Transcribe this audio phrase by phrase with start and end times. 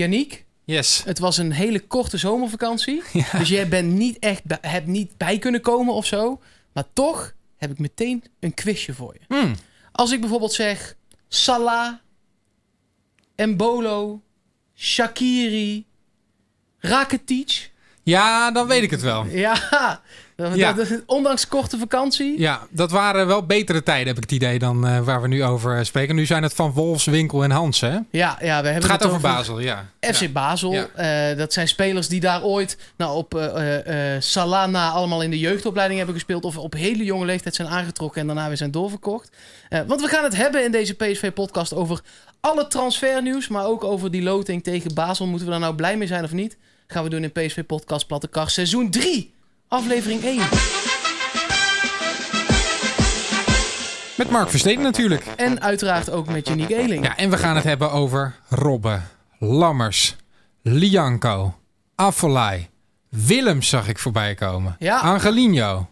[0.00, 1.02] Yannick, Yes.
[1.04, 3.02] het was een hele korte zomervakantie.
[3.12, 3.38] Ja.
[3.38, 6.40] Dus jij bent niet echt hebt niet bij kunnen komen of zo.
[6.72, 9.34] Maar toch heb ik meteen een quizje voor je.
[9.34, 9.54] Hmm.
[9.92, 10.96] Als ik bijvoorbeeld zeg
[11.28, 11.92] Salah,
[13.34, 14.22] Embolo,
[14.76, 15.86] Shakiri,
[16.78, 17.70] Rakitic.
[18.02, 19.24] Ja, dan weet ik het wel.
[19.26, 20.02] Ja,
[20.54, 20.72] Ja.
[20.72, 22.38] dat- ondanks korte vakantie.
[22.40, 25.44] Ja, dat waren wel betere tijden, heb ik het idee, dan eh, waar we nu
[25.44, 26.14] over eh, spreken.
[26.14, 27.88] Nu zijn het van Wolfs, Winkel en Hans, hè?
[27.90, 29.86] Ja, ja we hebben Het gaat het over Basel, ja.
[30.00, 30.28] FC Ja.
[30.28, 30.72] Basel.
[30.72, 30.86] Ja.
[31.30, 33.48] eh, dat zijn spelers die daar ooit nou, op eh
[33.78, 36.44] eh, eh, Salana allemaal in de jeugdopleiding hebben gespeeld.
[36.44, 39.30] Of op hele jonge leeftijd zijn aangetrokken en daarna weer zijn doorverkocht.
[39.68, 42.00] Eh, want we gaan het hebben in deze PSV-podcast over
[42.40, 43.48] alle transfernieuws.
[43.48, 45.26] Maar ook over die loting tegen Basel.
[45.26, 46.56] Moeten we daar nou blij mee zijn of niet?
[46.86, 49.32] Gaan we doen in PSV-podcast Platte Kar seizoen 3.
[49.74, 50.36] Aflevering 1.
[54.16, 55.24] Met Mark Versteden natuurlijk.
[55.36, 57.04] En uiteraard ook met Unique Eling.
[57.04, 60.16] Ja, en we gaan het hebben over Robben, Lammers,
[60.62, 61.54] Lianco,
[61.94, 62.68] Affolai,
[63.08, 64.76] Willems zag ik voorbij komen.
[64.78, 64.98] Ja.
[64.98, 65.88] Angelino.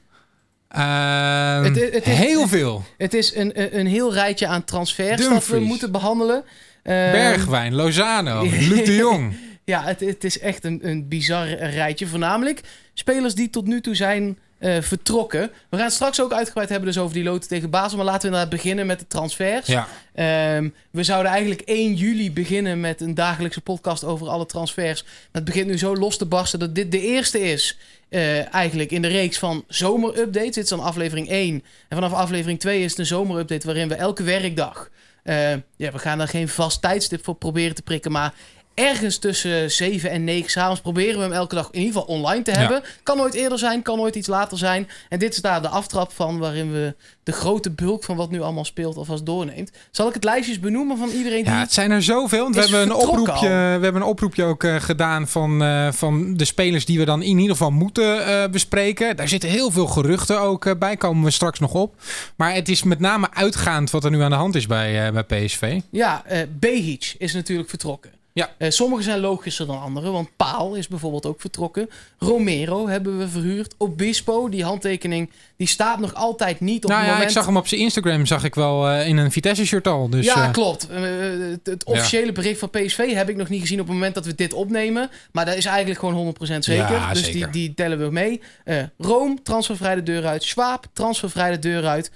[0.68, 2.84] Ehm, Het is- het is- heel veel.
[2.98, 6.44] Het is een, een, heel rijtje aan transfers dat we moeten behandelen.
[6.82, 9.36] Ehm, Bergwijn, Lozano, Luc de Jong.
[9.68, 12.06] Ja, het, het is echt een, een bizar rijtje.
[12.06, 12.60] Voornamelijk
[12.94, 15.50] spelers die tot nu toe zijn eh, vertrokken.
[15.70, 17.96] We gaan het straks ook uitgebreid hebben dus over die loten tegen Basel.
[17.96, 19.66] Maar laten we inderdaad beginnen met de transfers.
[19.66, 25.02] Ja, Ehm, we zouden eigenlijk 1 juli beginnen met een dagelijkse podcast over alle transfers.
[25.02, 27.78] Maar het begint nu zo los te barsten dat dit de eerste is.
[28.08, 30.54] eh, eigenlijk in de reeks van zomerupdates.
[30.54, 31.54] Dit is dan aflevering 1.
[31.88, 34.88] En vanaf aflevering 2 is het een zomerupdate waarin we elke werkdag.
[35.22, 38.12] eh, ja, we gaan daar geen vast tijdstip voor proberen te prikken.
[38.12, 38.34] Maar
[38.78, 42.42] ergens tussen 7 en 9 s'avonds proberen we hem elke dag in ieder geval online
[42.42, 42.56] te Ja.
[42.58, 42.82] hebben.
[43.02, 44.88] Kan nooit eerder zijn, kan nooit iets later zijn.
[45.08, 48.40] En dit is daar de aftrap van waarin we de grote bulk van wat nu
[48.40, 49.70] allemaal speelt alvast doorneemt.
[49.90, 51.52] Zal ik het lijstjes benoemen van iedereen die...
[51.52, 52.42] ja, het zijn er zoveel.
[52.42, 53.40] Want we hebben, een oproepje, al.
[53.78, 57.22] we hebben een oproepje ook eh, gedaan van, eh, van de spelers die we dan
[57.22, 59.16] in ieder geval moeten eh, bespreken.
[59.16, 61.94] Daar zitten heel veel geruchten ook bij, komen we straks nog op.
[62.36, 65.24] Maar het is met name uitgaand wat er nu aan de hand is bij, bij
[65.44, 65.80] PSV.
[65.90, 68.10] Ja, eh Behic is natuurlijk vertrokken.
[68.38, 68.50] Ja.
[68.58, 71.90] Eh, sommige zijn logischer dan andere, want Paal is bijvoorbeeld ook vertrokken.
[72.18, 73.74] Romero hebben we verhuurd.
[73.78, 77.30] Obispo, die handtekening, die staat nog altijd niet op nou het ja, moment...
[77.30, 80.08] ik zag hem op zijn Instagram zag ik wel eh, in een Vitesse-shirt al.
[80.08, 80.88] Dus, ja, eh, klopt.
[80.90, 84.26] Het, het officiële bericht van PSV heb ik nog niet gezien op het moment dat
[84.26, 85.10] we dit opnemen.
[85.32, 86.90] Maar dat is eigenlijk gewoon 100% zeker.
[86.90, 87.50] Ja, dus Die, zeker.
[87.50, 88.40] die tellen we mee.
[88.98, 90.42] Rome, transfervrij de deur uit.
[90.42, 92.10] Schwab, transfervrij de deur uit.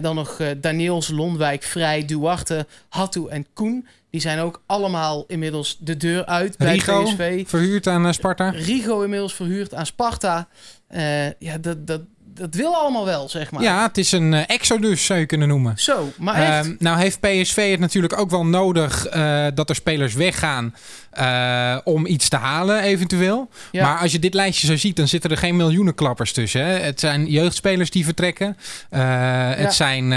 [0.00, 3.86] Dan nog Daniels, Londwijk, Vrij, Duarte, Hattu en Koen.
[4.10, 7.48] Die zijn ook allemaal inmiddels de deur uit bij Rigo, PSV.
[7.48, 8.50] verhuurd aan eh, Sparta.
[8.50, 10.48] Rigo inmiddels verhuurd aan Sparta.
[10.86, 12.00] Eh, ja, dat, dat,
[12.38, 13.62] dat wil allemaal wel, zeg maar.
[13.62, 15.78] Ja, het is een eh, exodus zou je kunnen noemen.
[15.78, 16.66] Zo, maar echt.
[16.66, 20.74] Ehm, nou heeft PSV het natuurlijk ook wel nodig eh, dat er spelers weggaan
[21.10, 23.48] eh, om iets te halen eventueel.
[23.70, 23.86] Ja.
[23.86, 26.64] Maar als je dit lijstje zo ziet, dan zitten er geen miljoenen klappers tussen.
[26.64, 26.78] Hè?
[26.78, 28.56] Het zijn jeugdspelers die vertrekken.
[28.88, 30.12] Het zijn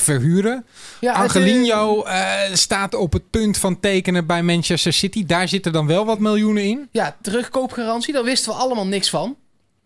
[0.00, 0.64] verhuren.
[1.00, 2.06] ja, Angelino
[2.52, 5.26] staat op het punt van tekenen bij Manchester City.
[5.26, 6.88] Daar zitten dan wel wat miljoenen in.
[6.90, 9.36] Ja, terugkoopgarantie, daar wisten we allemaal niks van.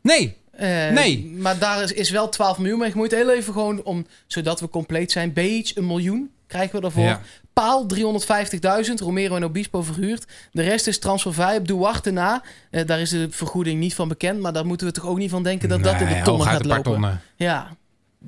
[0.02, 1.34] Nee, Eh, Nee.
[1.36, 3.10] Maar daar is, is wel 12 miljoen mee gemoeid.
[3.10, 5.32] Heel even gewoon om, zodat we compleet zijn.
[5.32, 7.02] Beach, een miljoen krijgen we daarvoor.
[7.04, 7.20] Ja.
[7.52, 8.94] Paal 350.000.
[8.96, 10.26] Romero en Obispo verhuurd.
[10.52, 11.56] De rest is transfervrij.
[11.56, 12.42] Op Duarte na.
[12.70, 14.40] Eh, daar is de vergoeding niet van bekend.
[14.40, 16.64] Maar daar moeten we toch ook niet van denken dat dat in de tonnen gaat
[16.64, 16.82] lopen.
[16.82, 17.20] tonnen.
[17.36, 17.76] Ja.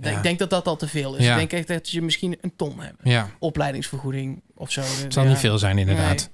[0.01, 0.11] Ja.
[0.11, 1.25] Ik denk dat dat al te veel is.
[1.25, 1.31] Ja.
[1.33, 2.97] Ik denk echt dat je misschien een ton hebt.
[3.03, 3.31] Ja.
[3.39, 4.81] Opleidingsvergoeding of zo.
[4.81, 5.29] Het zal Ja.
[5.29, 6.31] niet veel zijn, inderdaad.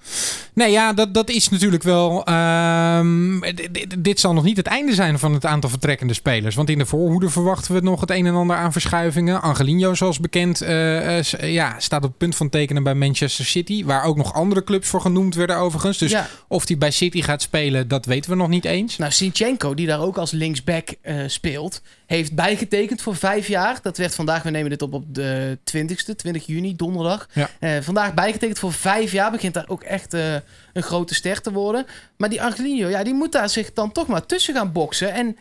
[0.54, 2.24] Nee, ja, dat, dat is natuurlijk wel.
[2.24, 3.40] ehm,
[3.98, 6.54] dit zal nog niet het einde zijn van het aantal vertrekkende spelers.
[6.54, 9.42] Want in de voorhoede verwachten we nog het een en ander aan verschuivingen.
[9.42, 13.44] Angelino, zoals bekend, eh, eh, s- ja, staat op het punt van tekenen bij Manchester
[13.44, 13.84] City.
[13.84, 15.98] Waar ook nog andere clubs voor genoemd werden, overigens.
[15.98, 16.28] Dus Ja.
[16.48, 18.96] of hij bij City gaat spelen, dat weten we nog niet eens.
[18.96, 23.78] Nou, Sinchenko, die daar ook als linksback eh, speelt, heeft bijgetekend voor vijf jaar.
[23.82, 27.28] Dat werd vandaag, we nemen dit op op de 20ste, 20 juni, donderdag.
[27.32, 27.50] Ja.
[27.60, 29.30] Eh, vandaag bijgetekend voor vijf jaar.
[29.30, 30.34] Begint daar ook echt eh,
[30.72, 31.86] een grote ster te worden.
[32.16, 35.12] Maar die Angelino, ja, die moet daar zich dan toch maar tussen gaan boksen.
[35.12, 35.36] En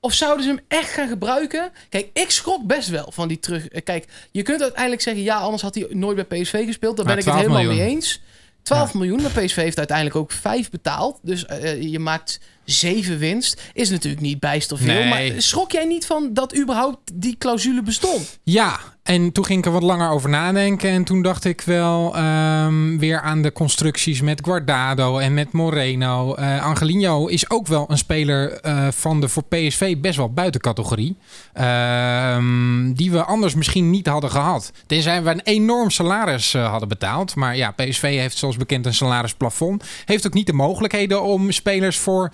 [0.00, 1.70] of zouden ze hem echt gaan gebruiken?
[1.88, 3.68] Kijk, ik schrok best wel van die terug.
[3.68, 6.96] eh, Kijk, je kunt uiteindelijk zeggen, ja, anders had hij nooit bij PSV gespeeld.
[6.96, 8.20] Daar ben ik het 12 helemaal mee eens.
[8.62, 11.18] 12 miljoen, maar PSV heeft uiteindelijk ook 5 betaald.
[11.22, 12.40] Dus eh, je maakt
[12.70, 14.86] zeven winst is natuurlijk niet bijster veel.
[14.94, 15.08] Nee.
[15.08, 18.38] Maar schrok jij niet van dat überhaupt die clausule bestond?
[18.42, 20.90] Ja, en toen ging ik er wat langer over nadenken.
[20.90, 26.34] En toen dacht ik wel ehm, weer aan de constructies met Guardado en met Moreno.
[26.34, 30.60] Eh Angelino is ook wel een speler eh, van de voor PSV best wel buiten
[30.60, 31.16] categorie.
[31.52, 34.72] Ehm, die we anders misschien niet hadden gehad.
[34.86, 37.34] Tenzij we een enorm salaris eh, hadden betaald.
[37.34, 39.84] Maar ja, PSV heeft zoals bekend een salarisplafond.
[40.04, 42.32] Heeft ook niet de mogelijkheden om spelers voor,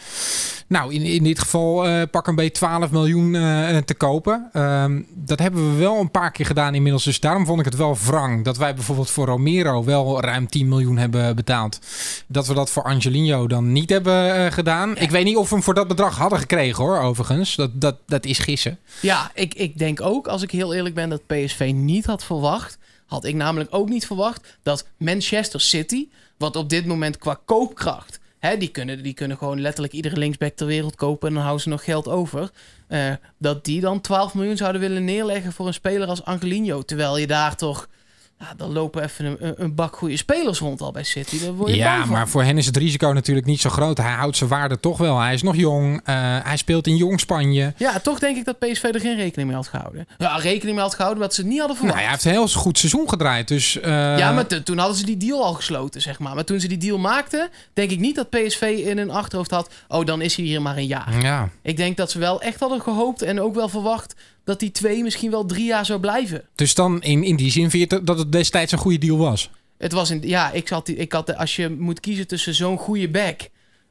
[0.67, 4.49] nou in, in dit geval eh, pak een beetje 12 miljoen eh, te kopen.
[4.53, 7.05] Ehm, dat hebben we wel een paar keer gedaan inmiddels.
[7.05, 10.69] Dus daarom vond ik het wel wrang dat wij bijvoorbeeld voor Romero wel ruim 10
[10.69, 11.79] miljoen hebben betaald.
[12.27, 14.97] Dat we dat voor Angelino dan niet hebben eh, gedaan.
[14.97, 17.57] Ik weet niet of we hem voor dat bedrag hadden gekregen hoor, overigens.
[17.57, 18.79] Dat, dat, dat is gissen.
[19.01, 22.79] Ja, ik, ik denk ook, als ik heel eerlijk ben, dat PSV niet had verwacht.
[23.07, 28.21] Had ik namelijk ook niet verwacht dat Manchester City, wat op dit moment qua koopkracht,
[28.55, 31.69] die, kunnen, die kunnen gewoon letterlijk iedere linksback ter wereld kopen en dan houden ze
[31.69, 32.51] nog geld over.
[32.89, 36.83] eh, dat die dan 12 miljoen zouden willen neerleggen voor een speler als Angelino.
[36.83, 37.89] Terwijl je daar toch.
[38.39, 41.41] Ja, dan lopen even een, een- bak goede spelers rond al bij City.
[41.41, 42.13] Daar word je Ja, bang van.
[42.17, 43.97] maar voor hen is het risico natuurlijk niet zo groot.
[43.99, 45.19] Hij houdt zijn waarde toch wel.
[45.21, 46.01] Hij is nog jong.
[46.05, 47.75] eh, hij speelt in jong Spanje.
[47.77, 50.07] Ja, toch denk ik dat PSV er geen rekening mee had gehouden.
[50.19, 52.05] Ja, rekening mee had gehouden wat ze het niet hadden Nou, verwacht.
[52.09, 53.49] hij heeft een heel goed seizoen gedraaid.
[53.49, 56.35] Dus, eh, Ja, maar te- toen hadden ze die deal al gesloten, zeg maar.
[56.35, 59.71] Maar toen ze die deal maakten, denk ik niet dat PSV in hun achterhoofd had...
[59.89, 61.23] oh, dan is hij hier maar een jaar.
[61.23, 64.15] Ja, Ik denk dat ze wel echt hadden gehoopt en ook wel verwacht...
[64.47, 66.43] dat die twee misschien wel drie jaar zou blijven.
[66.55, 69.17] dus dan in, in die zin vind je het- dat het destijds een goede deal
[69.19, 69.51] was.
[69.79, 72.79] Het was in, ja, ik had, die- ik had, als je moet kiezen tussen zo'n
[72.79, 73.41] goede back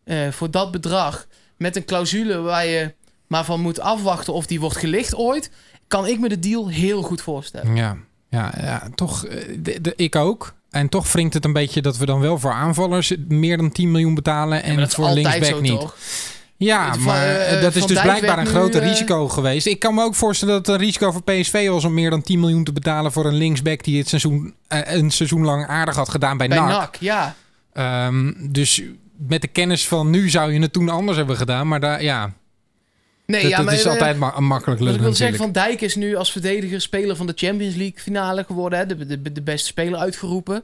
[0.03, 2.93] eh, voor dat bedrag, met een clausule waar je
[3.27, 5.51] maar van moet afwachten of die wordt gelicht ooit,
[5.87, 7.75] kan ik me de deal heel goed voorstellen.
[7.75, 7.97] Ja,
[8.29, 9.25] ja, ja toch.
[9.25, 10.53] eh, de, de- ik ook.
[10.69, 13.91] En toch wringt het een beetje dat we dan wel voor aanvallers meer dan 10
[13.91, 14.63] miljoen betalen.
[14.63, 15.79] En is voor linksback niet.
[15.79, 15.97] toch?
[16.57, 19.65] Ja, maar eh, eh, dat is dus Dijk blijkbaar een groter eh, risico geweest.
[19.67, 22.21] Ik kan me ook voorstellen dat het een risico voor PSV was om meer dan
[22.21, 26.09] 10 miljoen te betalen voor een linksback die het seizoen, een seizoen lang aardig had
[26.09, 26.69] gedaan bij, Bij NAC.
[26.69, 27.35] NAC, ja.
[27.73, 28.81] Ehm, dus
[29.17, 31.67] met de kennis van nu zou je het toen anders hebben gedaan.
[31.67, 32.33] Maar daar, ja,
[33.25, 35.37] Nee, dat, ja, dat maar, is altijd ma- makkelijk Wat ik wil zeggen.
[35.37, 38.79] Van Dijk is nu als verdediger speler van de Champions League finale geworden.
[38.79, 38.85] Hè?
[38.85, 40.63] De, de, de beste speler uitgeroepen.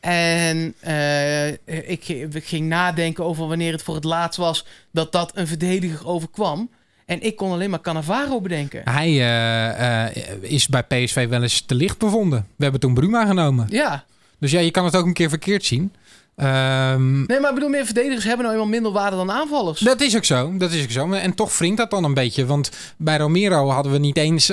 [0.00, 1.48] En eh,
[1.90, 6.06] ik, ik ging nadenken over wanneer het voor het laatst was dat dat een verdediger
[6.06, 6.70] overkwam.
[7.06, 8.82] En ik kon alleen maar Cannavaro bedenken.
[8.84, 12.46] Hij eh, eh, is bij PSV wel eens te licht bevonden.
[12.56, 13.66] We hebben toen Bruma genomen.
[13.70, 14.04] Ja,
[14.38, 15.92] Dus ja, je kan het ook een keer verkeerd zien.
[16.36, 19.80] Ehm, nee, maar ik bedoel, meer verdedigers hebben nou eenmaal minder waarde dan aanvallers.
[19.80, 21.12] Dat is ook zo, dat is ook zo.
[21.12, 22.46] En toch wringt dat dan een beetje.
[22.46, 24.46] Want bij Romero hadden we niet eens,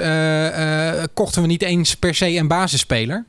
[1.14, 3.26] kochten we niet eens per se een basisspeler.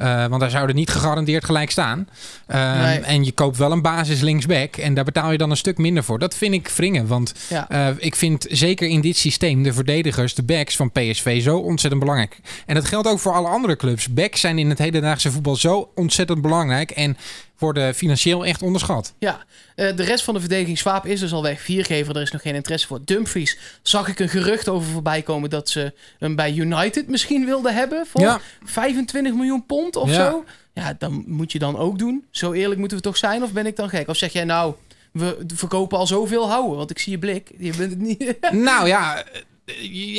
[0.00, 2.08] Eh, want daar zouden niet gegarandeerd gelijk staan.
[2.46, 2.98] Ehm, Nee.
[2.98, 4.76] En je koopt wel een basis linksback.
[4.76, 6.18] En daar betaal je dan een stuk minder voor.
[6.18, 7.06] Dat vind ik wringen.
[7.06, 7.68] Want Ja.
[7.68, 12.02] eh, ik vind zeker in dit systeem de verdedigers, de backs van PSV zo ontzettend
[12.02, 12.38] belangrijk.
[12.66, 14.08] En dat geldt ook voor alle andere clubs.
[14.12, 16.90] Backs zijn in het hedendaagse voetbal zo ontzettend belangrijk.
[16.90, 17.16] En
[17.60, 19.14] worden financieel echt onderschat.
[19.18, 19.40] Ja,
[19.74, 21.60] eh, de rest van de verdediging Swaap is dus al weg.
[21.60, 23.00] Viergever, er is nog geen interesse voor.
[23.04, 27.74] Dumfries zag ik een gerucht over voorbij komen dat ze hem bij United misschien wilden
[27.74, 28.40] hebben voor Ja.
[28.64, 30.14] 25 miljoen pond of Ja.
[30.30, 30.44] zo.
[30.74, 32.24] Ja, dan moet je dan ook doen.
[32.30, 34.08] Zo eerlijk moeten we toch zijn of ben ik dan gek?
[34.08, 34.74] Of zeg jij nou,
[35.12, 36.76] we verkopen al zoveel houden?
[36.76, 38.34] Want ik zie je blik, je bent het niet.
[38.50, 39.24] Nou ja,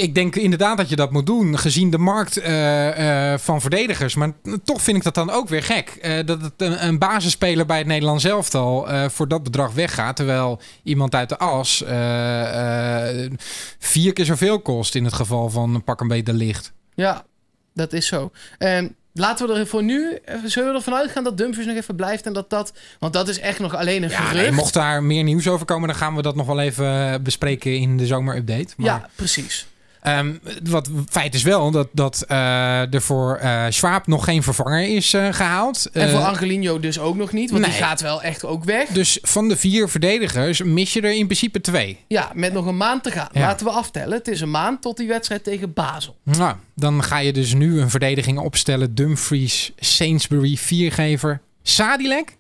[0.01, 4.15] ik denk inderdaad dat je dat moet doen, gezien de markt eh, eh, van verdedigers.
[4.15, 4.31] Maar
[4.63, 5.89] toch vind ik dat dan ook weer gek.
[5.89, 10.15] eh, dat het een, basisspeler bij het Nederlands elftal eh voor dat bedrag weggaat.
[10.15, 13.31] Terwijl iemand uit de as eh, eh,
[13.79, 16.73] vier keer zoveel kost in het geval van pak een beetje licht.
[16.95, 17.25] ja,
[17.73, 18.31] dat is zo.
[18.57, 21.95] Ehm, laten we er voor nu, eh, zullen we ervan uitgaan dat Dumfries nog even
[21.95, 24.43] blijft en dat dat, want dat is echt nog alleen een Ja, gerucht.
[24.45, 27.19] nee, mocht daar meer nieuws over komen, dan gaan we dat nog wel even eh,
[27.21, 28.73] bespreken in de zomerupdate.
[28.77, 29.65] Maar, Ja, precies.
[30.01, 34.83] Ehm, wat feit is wel dat, dat eh, er voor eh Schwab nog geen vervanger
[34.83, 35.89] is eh, gehaald.
[35.93, 38.87] En voor Angelino dus ook nog niet, want die gaat wel echt ook weg.
[38.87, 41.99] dus van de vier verdedigers mis je er in principe twee.
[42.07, 43.29] Ja, met nog een maand te gaan.
[43.31, 43.39] Ja.
[43.39, 44.17] Laten we aftellen.
[44.17, 46.17] Het is een maand tot die wedstrijd tegen Basel.
[46.23, 48.95] Nou, dan ga je dus nu een verdediging opstellen.
[48.95, 52.37] Dumfries, Sainsbury, viergever, Sadilek.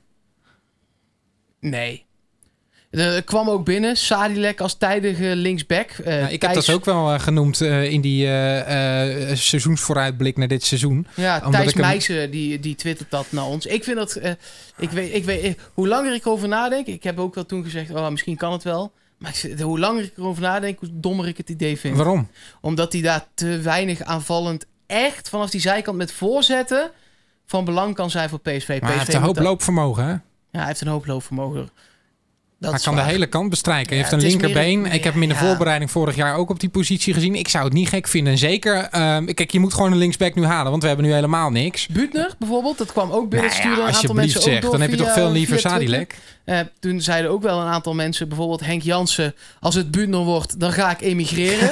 [1.59, 2.05] Nee.
[2.91, 5.89] Er kwam ook binnen Sadilek als tijdige linksback.
[5.91, 10.37] Eh, Ja, ik heb dat ook wel eh, genoemd eh, in die eh, eh, seizoensvooruitblik
[10.37, 11.07] naar dit seizoen.
[11.15, 13.65] Ja, omdat Thijs hem- Meijsen die, die twittert dat naar ons.
[13.65, 14.15] Ik vind dat...
[14.15, 14.31] eh,
[14.77, 16.87] ik weet, ik weet, eh, hoe langer ik erover nadenk...
[16.87, 18.91] Ik heb ook wel toen gezegd, oh, misschien kan het wel.
[19.17, 21.95] Maar ik hoe langer ik erover nadenk, hoe dommer ik het idee vind.
[21.97, 22.27] Waarom?
[22.61, 26.91] Omdat hij daar te weinig aanvallend echt vanaf die zijkant met voorzetten
[27.45, 28.67] van belang kan zijn voor PSV.
[28.67, 30.11] Maar hij PSV heeft een hoop loopvermogen, hè?
[30.11, 30.19] Ja,
[30.51, 31.69] hij heeft een hoop loopvermogen.
[32.69, 33.87] Hij kan de hele kant bestrijken.
[33.87, 34.85] Hij Ja, heeft een linkerbeen.
[34.85, 35.39] ik heb hem in de ja.
[35.41, 37.35] voorbereiding vorig jaar ook op die positie gezien.
[37.35, 38.33] Ik zou het niet gek vinden.
[38.33, 41.13] En zeker, ehm, kijk, je moet gewoon een linksback nu halen, want we hebben nu
[41.13, 41.87] helemaal niks.
[41.87, 43.49] Butner bijvoorbeeld, dat kwam ook binnen.
[43.63, 45.59] Nou ja, een aantal mensen ook zeg, door dan heb je toch veel liever.
[45.59, 46.15] Sadilek.
[46.45, 50.59] Eh, toen zeiden ook wel een aantal mensen, bijvoorbeeld Henk Jansen, als het Butner wordt,
[50.59, 51.69] dan ga ik emigreren.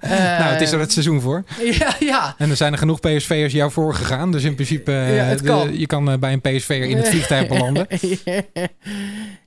[0.00, 1.44] Eh, nou, het is er het seizoen voor.
[1.78, 2.34] Ja, ja.
[2.38, 4.32] En er zijn er genoeg PSV'ers jou voorgegaan.
[4.32, 5.78] Dus in principe, eh, Ja, het de- kan.
[5.78, 7.86] je kan eh, bij een PSV'er in het vliegtuig belanden.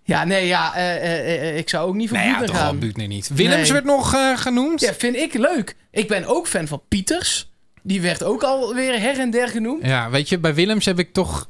[0.08, 2.66] Ja, nee, ja, eh, eh, eh, ik zou ook niet voor Nou ja, Butner toch
[2.66, 3.08] gaan.
[3.08, 3.30] Niet.
[3.34, 3.72] Willems Nee.
[3.72, 4.82] werd nog genoemd.
[4.82, 5.76] Ja, vind ik leuk.
[5.92, 7.52] Ik ben ook fan van Pieters.
[7.84, 9.86] Die werd ook alweer her en der genoemd.
[9.86, 11.50] Ja, weet je, bij Willems heb ik toch...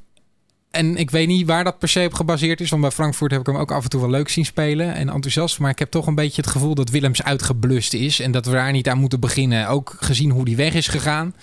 [0.75, 2.69] En ik weet niet waar dat per se op gebaseerd is.
[2.69, 4.93] Want bij Frankfurt heb ik hem ook af en toe wel leuk zien spelen.
[4.93, 5.59] En enthousiast.
[5.59, 8.19] Maar ik heb toch een beetje het gevoel dat Willems uitgeblust is.
[8.19, 9.67] En dat we daar niet aan moeten beginnen.
[9.67, 11.33] Ook gezien hoe die weg is gegaan.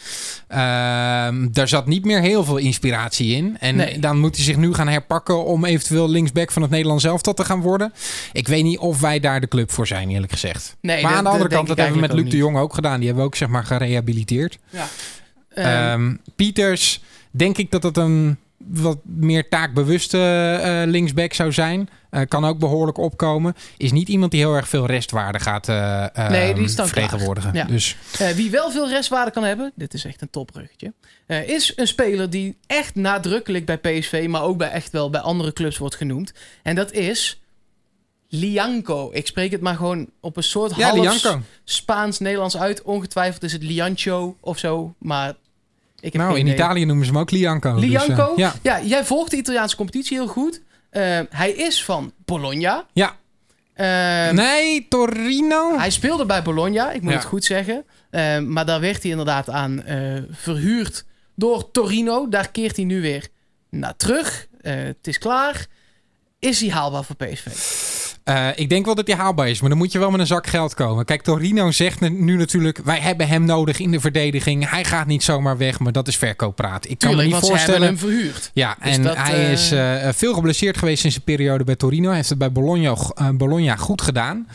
[0.49, 3.57] Ehm, daar zat niet meer heel veel inspiratie in.
[3.61, 3.99] En Nee.
[3.99, 7.45] dan moet hij zich nu gaan herpakken om eventueel linksback van het Nederlands elftal te
[7.45, 7.93] gaan worden.
[8.33, 10.77] Ik weet niet of wij daar de club voor zijn, eerlijk gezegd.
[10.81, 12.57] Nee, maar dat- aan de andere dat kant, dat hebben we met Luc de Jong
[12.57, 12.97] ook gedaan.
[12.97, 14.59] Die hebben we ook zeg maar gerehabiliteerd.
[14.71, 14.87] Ja.
[15.55, 18.37] Ehm, Ehm, Pieters, denk ik dat het een
[18.69, 20.19] wat meer taakbewuste
[20.63, 21.89] eh, linksback zou zijn.
[22.11, 23.55] Eh, kan ook behoorlijk opkomen.
[23.77, 27.55] Is niet iemand die heel erg veel restwaarde gaat eh, Nee, die vertegenwoordigen.
[27.55, 27.65] Ja.
[27.65, 27.97] Dus
[28.35, 30.93] wie wel veel restwaarde kan hebben, dit is echt een topbruggetje,
[31.47, 35.53] is een speler die echt nadrukkelijk bij PSV, maar ook bij echt wel bij andere
[35.53, 36.33] clubs wordt genoemd.
[36.63, 37.43] En dat is
[38.35, 39.11] Lianco.
[39.13, 41.39] Ik spreek het maar gewoon op een soort ja, half.
[41.65, 42.83] Spaans-Nederlands uit.
[42.83, 45.35] Ongetwijfeld is het Liancho of zo, maar
[46.03, 46.55] ik heb Nou, in idee.
[46.55, 47.75] Italië noemen ze hem ook Lianco.
[47.75, 48.33] dus, eh, Lianco?
[48.37, 48.55] ja.
[48.63, 50.63] Ja, jij volgt de Italiaanse competitie heel goed.
[50.91, 52.87] Eh, hij is van Bologna.
[52.93, 53.17] ja.
[53.73, 55.79] Eh, Nee, Torino.
[55.79, 57.17] Hij speelde bij Bologna, ik moet Ja.
[57.19, 57.85] het goed zeggen.
[58.11, 61.05] Eh, maar daar werd hij inderdaad aan eh, verhuurd
[61.35, 62.29] door Torino.
[62.29, 63.29] Daar keert hij nu weer
[63.71, 64.47] naar terug.
[64.61, 65.67] Eh, het is klaar.
[66.43, 67.47] Is hij haalbaar voor PSV?
[68.25, 70.27] Eh, ik denk wel dat hij haalbaar is, maar dan moet je wel met een
[70.27, 71.05] zak geld komen.
[71.05, 72.79] Kijk, Torino zegt nu- natuurlijk...
[72.85, 74.71] wij hebben hem nodig in de verdediging.
[74.71, 76.89] Hij gaat niet zomaar weg, maar dat is verkooppraat.
[76.91, 77.65] Ik kan me niet voorstellen...
[77.65, 78.51] hebben hem verhuurd.
[78.55, 81.77] Ja, Dus en dat, hij eh, is eh, veel geblesseerd geweest in zijn periode bij
[81.77, 82.07] Torino.
[82.07, 84.49] Hij heeft het bij Bologna, eh, Bologna goed gedaan.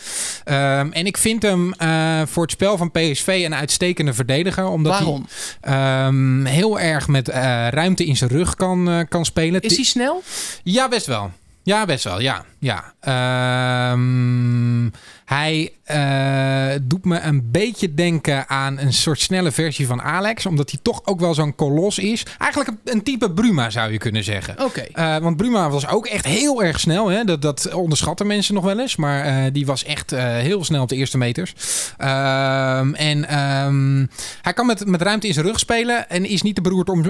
[0.43, 4.65] Ehm, en ik vind hem eh, voor het spel van PSV een uitstekende verdediger.
[4.67, 5.25] Omdat Waarom?
[5.61, 5.73] hij
[6.05, 9.61] ehm, heel erg met eh, ruimte in zijn rug kan, eh, kan spelen.
[9.61, 10.23] Is hij snel?
[10.63, 11.31] Ja, best wel.
[11.67, 12.19] Ja, best wel.
[12.21, 12.93] Ja, ja.
[12.99, 14.89] Ehm,
[15.25, 20.45] hij eh, doet me een beetje denken aan een soort snelle versie van Alex.
[20.45, 22.25] Omdat hij toch ook wel zo'n kolos is.
[22.37, 24.63] Eigenlijk een, een type Bruma zou je kunnen zeggen.
[24.63, 24.81] Oké.
[24.81, 27.07] Eh, want Bruma was ook echt heel erg snel.
[27.07, 27.23] Hè?
[27.23, 28.95] Dat, dat onderschatten mensen nog wel eens.
[28.95, 31.53] Maar eh, die was echt heel snel op de eerste meters.
[31.97, 34.05] Ehm, en ehm,
[34.41, 36.09] hij kan met, met ruimte in zijn rug spelen.
[36.09, 37.01] En is niet te beroerd om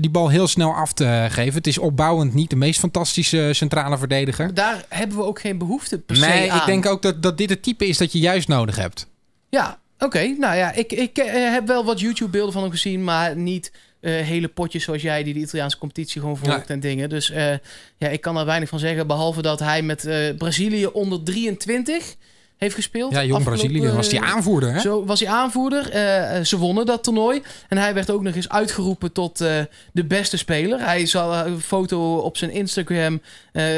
[0.00, 1.54] die bal heel snel af te geven.
[1.54, 4.54] Het is opbouwend niet de meest fantastische centrale verdediger.
[4.54, 6.58] Daar hebben we ook geen behoefte per se Nee, aan.
[6.58, 9.06] ik denk ook dat, dat dit het type is dat je juist nodig hebt.
[9.48, 10.34] Ja, oké.
[10.38, 14.12] Nou ja, ik, ik eh, heb wel wat YouTube-beelden van hem gezien, maar niet eh,
[14.12, 17.08] hele potjes zoals jij die de Italiaanse competitie gewoon volgt en dingen.
[17.08, 17.54] Dus eh,
[17.96, 22.16] ja, ik kan daar weinig van zeggen, behalve dat hij met Brazilië onder 23
[22.56, 23.12] heeft gespeeld.
[23.12, 24.72] Ja, jong Brazilië was die eh, aanvoerder.
[24.72, 24.80] Hè?
[24.80, 25.90] Zo was hij aanvoerder.
[25.90, 27.42] Eh, eh, ze wonnen dat toernooi.
[27.68, 29.38] En hij werd ook nog eens uitgeroepen tot
[29.92, 30.80] de beste speler.
[30.80, 33.20] Hij zal een foto op zijn Instagram.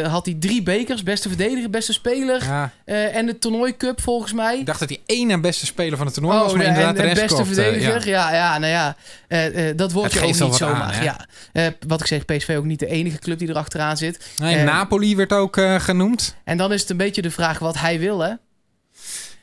[0.03, 2.45] had hij drie bekers: beste verdediger, beste speler.
[2.45, 4.59] Ja, en de toernooicup volgens mij.
[4.59, 6.53] ik dacht dat hij één en beste speler van het toernooi was.
[6.53, 8.09] Oh, Maar de- inderdaad, en, de rest beste verdediger.
[8.09, 8.31] ja.
[8.33, 8.35] ja.
[8.35, 8.73] ja, nou
[9.29, 9.73] ja.
[9.73, 10.83] dat wordt je ook niet zomaar.
[10.83, 11.03] aan, hè?
[11.03, 11.27] ja.
[11.87, 14.27] Wat ik zeg, PSV ook niet de enige club die erachteraan zit.
[14.39, 16.37] Nee, Napoli werd ook genoemd.
[16.45, 18.33] En dan is het een beetje de vraag wat hij wil, hè?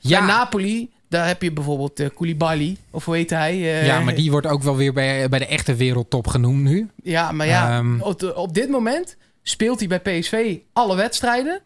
[0.07, 3.51] Ja, Bij Napoli, daar heb je bijvoorbeeld eh Koulibaly, of hoe heet hij?
[3.53, 6.89] Eh, Ja, maar die wordt ook wel weer bij, bij de echte wereldtop genoemd nu.
[7.03, 8.00] Ja, maar ja, Ehm.
[8.35, 11.62] op dit moment speelt hij bij PSV alle wedstrijden.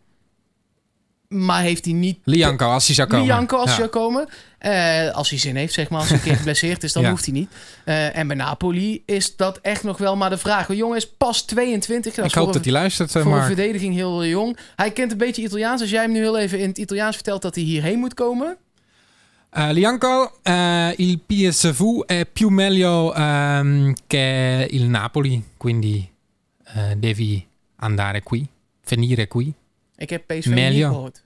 [1.29, 2.17] Maar heeft hij niet...
[2.23, 3.25] Lianco, als hij zou komen.
[3.25, 3.69] Lianco als Ja.
[3.75, 4.27] hij zou komen.
[4.57, 5.99] Eh, als hij zin heeft, zeg maar.
[5.99, 7.09] Als hij een keer geblesseerd is, dan Ja.
[7.09, 7.49] hoeft hij niet.
[7.85, 10.67] Eh, en bij Napoli is dat echt nog wel maar de vraag.
[10.67, 12.13] De jongen is pas 22.
[12.15, 13.45] Dat Ik hoop dat hij luistert, eh, voor een Mark.
[13.45, 14.57] verdediging heel jong.
[14.75, 15.81] Hij kent een beetje Italiaans.
[15.81, 18.57] Als jij hem nu heel even in het Italiaans vertelt dat hij hierheen moet komen.
[19.49, 20.31] Eh, Lianco,
[20.95, 26.09] il PSV è più meglio ehm, che il Napoli, quindi
[26.97, 28.47] devi andare qui,
[28.83, 29.53] venire qui.
[29.99, 30.89] Ik heb PSV niet Meglio.
[30.89, 31.23] gehoord.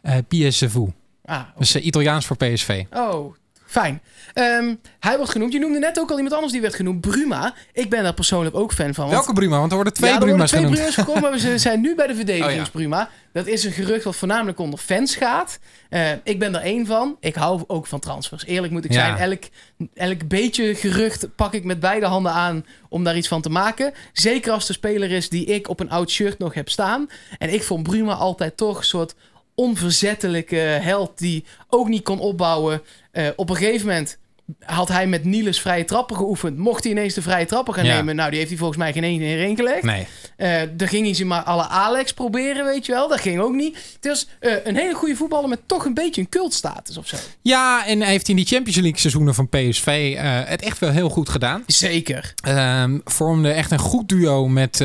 [0.00, 0.76] Eh, PSV,
[1.24, 2.84] Ah, dus eh, Italiaans voor PSV.
[2.92, 3.34] oh,
[3.66, 4.02] Fijn.
[4.34, 5.52] Ehm, hij wordt genoemd.
[5.52, 7.00] Je noemde net ook al iemand anders die werd genoemd.
[7.00, 7.54] Bruma.
[7.72, 9.04] Ik ben daar persoonlijk ook fan van.
[9.04, 9.58] want- Welke Bruma?
[9.58, 10.94] Want er worden twee ja, er worden Bruma's twee genoemd.
[10.94, 13.08] Bruma's gekomen, maar ze zijn nu bij de Oh, verdedigingsbruma.
[13.32, 15.58] Dat is een gerucht wat voornamelijk onder fans gaat.
[15.90, 17.16] Eh, ik ben er één van.
[17.20, 18.44] Ik hou ook van transfers.
[18.44, 19.16] Eerlijk moet ik Ja.
[19.16, 19.30] zijn.
[19.30, 19.42] Elk,
[19.94, 23.92] elk beetje gerucht pak ik met beide handen aan om daar iets van te maken.
[24.12, 27.06] Zeker als de speler is die ik op een oud shirt nog heb staan.
[27.38, 29.14] En ik vond Bruma altijd toch een soort
[29.54, 32.82] onverzettelijke held die ook niet kon opbouwen.
[33.10, 34.18] Eh, op een gegeven moment
[34.60, 36.58] had hij met Niels vrije trappen geoefend.
[36.58, 37.96] Mocht hij ineens de vrije trappen gaan Ja.
[37.96, 38.16] nemen.
[38.16, 39.82] Nou, die heeft hij volgens mij geen één in gelegd.
[39.82, 40.06] Nee.
[40.76, 43.08] Dan ging hij ze maar alle Alex proberen, weet je wel.
[43.08, 43.98] Dat ging ook niet.
[44.00, 47.16] Was eh, een hele goede voetballer met toch een beetje een cultstatus of zo.
[47.42, 50.90] Ja, en hij heeft in die Champions League seizoenen van PSV eh, het echt wel
[50.90, 51.62] heel goed gedaan.
[51.66, 52.34] Zeker.
[52.42, 54.84] Ehm, vormde echt een goed duo met,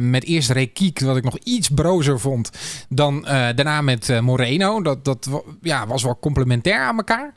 [0.00, 2.50] met eerst Rekiek, wat ik nog iets brozer vond,
[2.88, 4.82] dan daarna met Moreno.
[4.82, 5.28] Dat, dat
[5.62, 7.32] ja, was wel complementair aan elkaar.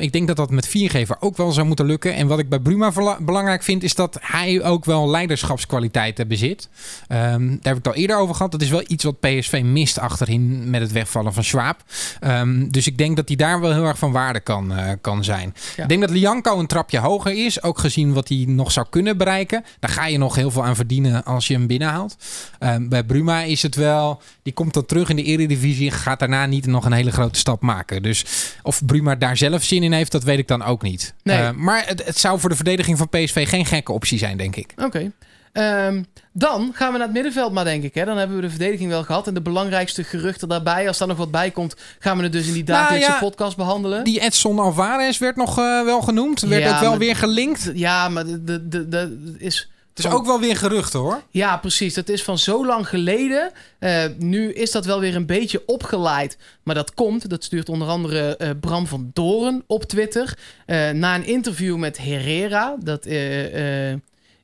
[0.00, 2.14] Ik denk dat dat met viergever ook wel zou moeten lukken.
[2.14, 6.68] En wat ik bij Bruma belangrijk vind, is dat hij ook wel leiderschapskwaliteiten bezit.
[7.08, 8.52] Ehm, daar heb ik het al eerder over gehad.
[8.52, 11.82] Dat is wel iets wat PSV mist achterin met het wegvallen van Schwab.
[12.20, 15.24] Ehm, dus ik denk dat hij daar wel heel erg van waarde kan, eh, kan
[15.24, 15.54] zijn.
[15.76, 15.82] Ja.
[15.82, 17.62] Ik denk dat Lianco een trapje hoger is.
[17.62, 19.64] Ook gezien wat hij nog zou kunnen bereiken.
[19.80, 22.16] Daar ga je nog heel veel aan verdienen als je hem binnenhaalt.
[22.58, 24.22] Ehm, bij Bruma is het wel...
[24.42, 25.90] Die komt dan terug in de Eredivisie.
[25.90, 28.02] Gaat daarna niet nog een hele grote stap maken.
[28.02, 28.24] Dus
[28.62, 31.14] of Bruma daar zelf zin in heeft, dat weet ik dan ook niet.
[31.22, 31.38] Nee.
[31.38, 34.56] Eh, maar het, het zou voor de verdediging van PSV geen gekke optie zijn, denk
[34.56, 34.72] ik.
[34.76, 35.12] Oké.
[35.52, 37.94] Ehm, dan gaan we naar het middenveld maar, denk ik.
[37.94, 38.04] Hè?
[38.04, 39.26] Dan hebben we de verdediging wel gehad.
[39.26, 41.76] En de belangrijkste geruchten daarbij, als daar nog wat bij komt...
[41.98, 44.04] gaan we het dus in die dagelijkse Nou ja, podcast behandelen.
[44.04, 46.40] Die Edson Alvarez werd nog eh, wel genoemd.
[46.40, 47.70] Werd Ja, ook wel maar- weer gelinkt.
[47.74, 49.68] Ja, maar de, de, de, de- is...
[49.94, 51.22] Het is ook wel weer geruchten hoor.
[51.30, 51.94] Ja, precies.
[51.94, 53.52] Dat is van zo lang geleden.
[53.78, 56.38] Eh, nu is dat wel weer een beetje opgeleid.
[56.62, 60.38] Maar dat komt, dat stuurt onder andere eh, Bram van Doren op Twitter.
[60.66, 62.76] eh, na een interview met Herrera.
[62.80, 63.06] Dat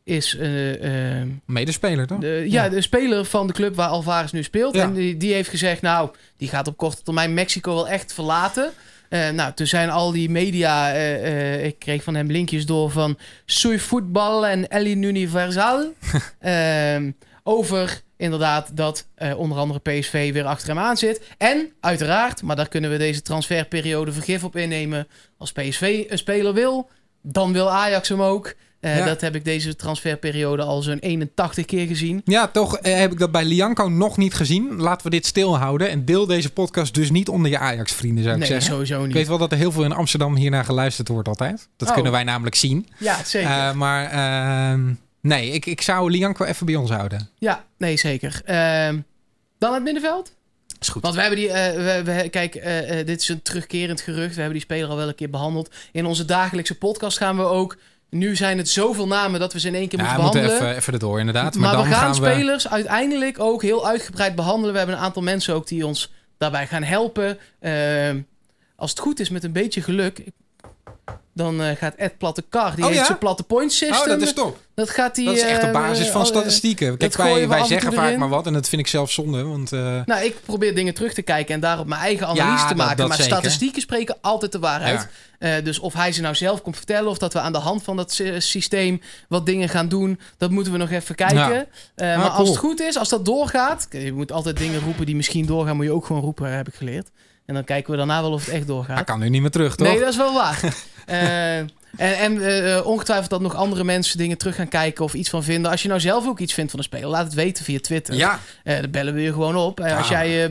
[0.04, 0.38] is
[1.46, 2.22] Medespeler toch?
[2.44, 4.74] ja, de speler van de club waar Alvarez nu speelt.
[4.74, 4.82] Ja.
[4.82, 8.72] En die, die heeft gezegd, nou, die gaat op korte termijn Mexico wel echt verlaten.
[9.10, 12.90] Eh, nou, toen zijn al die media, eh, eh, ik kreeg van hem linkjes door
[12.90, 15.92] van Soy Voetbal en El Universal.
[16.40, 17.10] Ehm,
[17.42, 21.22] over inderdaad dat onder andere PSV weer achter hem aan zit.
[21.38, 25.08] En uiteraard, maar daar kunnen we deze transferperiode vergif op innemen.
[25.38, 26.88] Als PSV een speler wil,
[27.22, 28.54] dan wil Ajax hem ook.
[28.80, 29.04] Eh, Ja.
[29.04, 32.20] Dat heb ik deze transferperiode al zo'n 81 keer gezien.
[32.24, 34.74] Ja, toch eh, heb ik dat bij Lianco nog niet gezien.
[34.76, 35.90] Laten we dit stilhouden.
[35.90, 38.70] En deel deze podcast dus niet onder je Ajax-vrienden, zou ik Nee, zeggen.
[38.72, 39.14] sowieso Ik niet.
[39.14, 41.68] weet wel dat er heel veel in Amsterdam hiernaar geluisterd wordt altijd.
[41.76, 41.94] Dat Oh.
[41.94, 42.86] kunnen wij namelijk zien.
[42.98, 43.50] Ja, zeker.
[43.50, 47.28] Eh, maar ehm, nee, ik, ik zou Lianco even bij ons houden.
[47.38, 48.40] ja, nee, zeker.
[48.44, 48.98] Ehm,
[49.58, 50.34] dan het middenveld.
[50.80, 51.02] Is goed.
[51.02, 51.48] Want we hebben die...
[51.48, 52.52] we, we- kijk,
[53.06, 54.28] dit is een terugkerend gerucht.
[54.34, 55.74] We hebben die speler al wel een keer behandeld.
[55.92, 57.76] In onze dagelijkse podcast gaan we ook...
[58.10, 60.40] Nu zijn het zoveel namen dat we ze in één keer Ja, we moeten moeten
[60.40, 60.68] behandelen.
[60.68, 61.54] even, even erdoor inderdaad.
[61.54, 62.30] Maar, maar dan we gaan, gaan we...
[62.30, 64.72] spelers uiteindelijk ook heel uitgebreid behandelen.
[64.72, 67.38] We hebben een aantal mensen ook die ons daarbij gaan helpen.
[67.60, 68.20] Ehm,
[68.76, 70.22] als het goed is met een beetje geluk...
[71.34, 73.06] Dan eh, gaat Ed Platte Kar, die Oh, heeft ja?
[73.06, 73.98] zijn platte point system.
[73.98, 74.58] Oh, dat is top.
[74.74, 75.24] Dat gaat die...
[75.24, 76.96] Dat is echt op eh, basis van eh, statistieken.
[76.96, 78.18] Kijk, wij, wij zeggen vaak erin.
[78.18, 78.46] maar wat.
[78.46, 79.42] En dat vind ik zelf zonde.
[79.44, 82.74] Want Nou, ik probeer dingen terug te kijken en daarop mijn eigen analyse Ja, te
[82.74, 82.96] maken.
[82.96, 83.32] dat maar zeker.
[83.32, 85.08] statistieken spreken altijd de waarheid.
[85.64, 87.96] Dus of hij ze nou zelf komt vertellen of dat we aan de hand van
[87.96, 91.66] dat sy- systeem wat dingen gaan doen, dat moeten we nog even kijken.
[91.96, 95.16] Ah, maar als het goed is, als dat doorgaat, je moet altijd dingen roepen die
[95.16, 97.08] misschien doorgaan, moet je ook gewoon roepen, heb ik geleerd.
[97.50, 98.94] En dan kijken we daarna wel of het echt doorgaat.
[98.96, 99.86] hij kan nu niet meer terug, toch?
[99.86, 100.60] Nee, dat is wel waar.
[101.06, 105.30] Eh, en en eh, ongetwijfeld dat nog andere mensen dingen terug gaan kijken of iets
[105.30, 105.70] van vinden.
[105.70, 108.14] Als je nou zelf ook iets vindt van een speler, laat het weten via Twitter.
[108.14, 109.80] Ja, Eh, dan bellen we je gewoon op.
[109.80, 110.24] Als Ja.
[110.24, 110.50] jij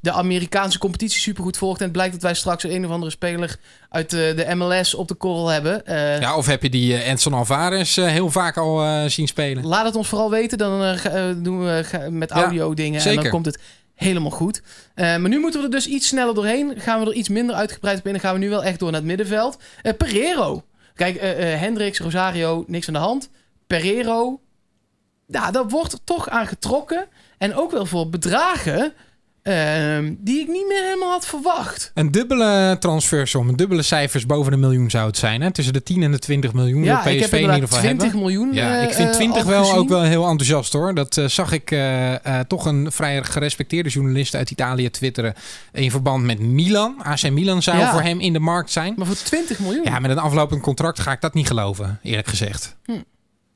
[0.00, 1.78] de Amerikaanse competitie supergoed volgt...
[1.78, 3.56] en het blijkt dat wij straks een of andere speler
[3.88, 5.82] uit de MLS op de korrel hebben...
[6.20, 9.66] ja, of heb je die Edson Alvarez heel vaak al zien spelen?
[9.66, 10.58] laat het ons vooral weten.
[10.58, 10.96] Dan
[11.42, 13.22] doen we met Ja, audio dingen en zeker.
[13.22, 13.58] dan komt het
[13.98, 14.62] helemaal goed.
[14.94, 16.80] Eh, maar nu moeten we er dus iets sneller doorheen.
[16.80, 18.04] Gaan we er iets minder uitgebreid.
[18.04, 19.58] Dan gaan we nu wel echt door naar het middenveld.
[19.82, 20.62] Eh Pereiro.
[20.94, 23.30] Kijk, eh Hendricks, Rosario, niks aan de hand.
[23.66, 24.40] Pereiro,
[25.26, 27.06] ja, daar wordt toch aan getrokken.
[27.38, 28.92] En ook wel voor bedragen
[30.18, 31.90] die ik niet meer helemaal had verwacht.
[31.94, 35.40] Een dubbele transfersom, een dubbele cijfers boven een miljoen zou het zijn.
[35.40, 35.50] Hè?
[35.52, 38.02] Tussen de 10 en de 20 miljoen ja, ik heb in ieder inderdaad geval 20
[38.06, 38.20] hebben.
[38.22, 38.52] miljoen.
[38.52, 39.78] Ja, eh, ik vind eh, 20 al wel gezien.
[39.78, 40.94] ook wel heel enthousiast hoor.
[40.94, 45.34] Dat eh, zag ik eh, eh, toch een vrij gerespecteerde journalist uit Italië twitteren.
[45.72, 46.94] In verband met Milan.
[47.02, 47.90] AC Milan zou Ja.
[47.92, 48.94] voor hem in de markt zijn.
[48.96, 49.84] Maar voor 20 miljoen?
[49.84, 52.76] Ja, met een aflopend contract ga ik dat niet geloven, eerlijk gezegd.
[52.84, 52.92] Hm.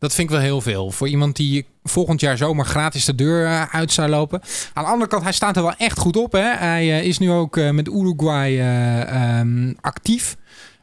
[0.02, 0.90] Dat vind ik wel heel veel.
[0.90, 4.40] Voor iemand die volgend jaar zomaar gratis de deur eh, uit zou lopen.
[4.72, 6.32] Aan de andere kant, hij staat er wel echt goed op.
[6.32, 6.56] Hè?
[6.56, 10.36] Hij eh, is nu ook eh, met Uruguay eh, ehm, actief.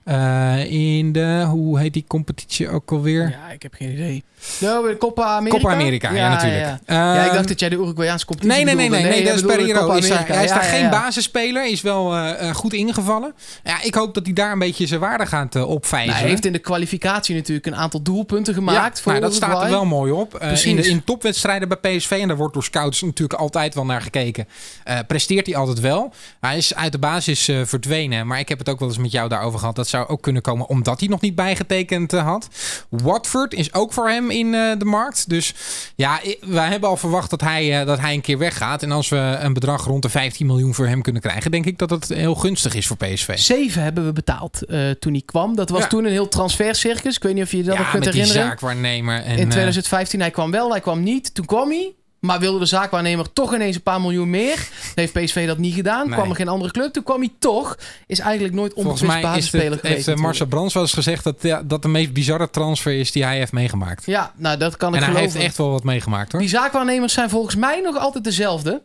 [0.09, 3.29] Eh, in de, hoe heet die competitie ook alweer?
[3.29, 4.23] Ja, ik heb geen idee.
[4.59, 5.57] Nou, Copa America?
[5.57, 6.61] Copa America, ja, natuurlijk.
[6.85, 9.23] Ja, ja, ik Ehm, dacht dat jij de Uruguayaanse competitie Nee, nee, nee, nee, nee,
[9.23, 9.79] dat is Pereiro.
[9.79, 10.33] Copa Is hij, America.
[10.33, 13.33] hij is Ja, daar ja, geen basisspeler, is wel eh, eh, goed ingevallen.
[13.63, 16.07] Ja, ik hoop dat hij daar een beetje zijn waarde gaat uh, opvijzelen.
[16.13, 18.97] Nou, hij heeft in de kwalificatie natuurlijk een aantal doelpunten gemaakt.
[18.97, 20.33] Ja, voor nou, dat staat er wel mooi op.
[20.33, 20.65] Uh, Precies.
[20.65, 24.01] in, de, in topwedstrijden bij PSV, en daar wordt door scouts natuurlijk altijd wel naar
[24.01, 24.47] gekeken,
[24.87, 26.13] uh, presteert hij altijd wel.
[26.39, 29.11] Hij is uit de basis uh, verdwenen, maar ik heb het ook wel eens met
[29.11, 29.75] jou daarover gehad.
[29.75, 32.47] Dat zou ook kunnen komen omdat hij nog niet bijgetekend uh, had.
[32.89, 35.29] Watford is ook voor hem in uh, de markt.
[35.29, 35.53] Dus
[35.95, 38.83] ja, wij hebben al verwacht dat hij, uh, dat hij een keer weggaat.
[38.83, 41.77] En als we een bedrag rond de 15 miljoen voor hem kunnen krijgen, denk ik
[41.77, 43.37] dat het heel gunstig is voor PSV.
[43.37, 45.55] Zeven hebben we betaald uh, toen hij kwam.
[45.55, 45.87] Dat was Ja.
[45.87, 47.15] toen een heel transfercircus.
[47.15, 49.15] Ik weet niet of je dat ja, nog kunt met die zaakwaarnemer.
[49.15, 51.33] En, In eh, 2015, hij kwam wel, hij kwam niet.
[51.33, 51.93] Toen kwam hij.
[52.19, 54.55] Maar wilde de zaakwaarnemer toch ineens een paar miljoen meer.
[54.55, 56.05] Dan heeft PSV dat niet gedaan.
[56.07, 56.15] Nee.
[56.17, 56.93] Kwam er geen andere club.
[56.93, 57.77] Toen kwam hij toch.
[58.07, 59.95] Is eigenlijk nooit Volgens onbetwist mij is basisspeler het, geweest.
[59.95, 60.49] heeft eh, Marcel natuurlijk.
[60.51, 63.51] Brands wel eens gezegd dat ja, dat de meest bizarre transfer is die hij heeft
[63.51, 64.05] meegemaakt.
[64.05, 65.33] Ja, nou dat kan ik En hij geloven.
[65.33, 66.41] heeft echt wel wat meegemaakt hoor.
[66.41, 68.81] Die zaakwaarnemers zijn volgens mij nog altijd dezelfde.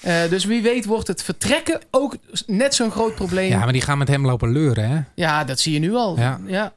[0.00, 2.16] Eh, dus wie weet wordt het vertrekken ook
[2.46, 3.48] net zo'n groot probleem.
[3.48, 5.44] Ja, Ja, maar die gaan met hem lopen leuren hè.
[5.44, 6.18] dat zie je nu al.
[6.18, 6.40] Ja.
[6.46, 6.72] ja.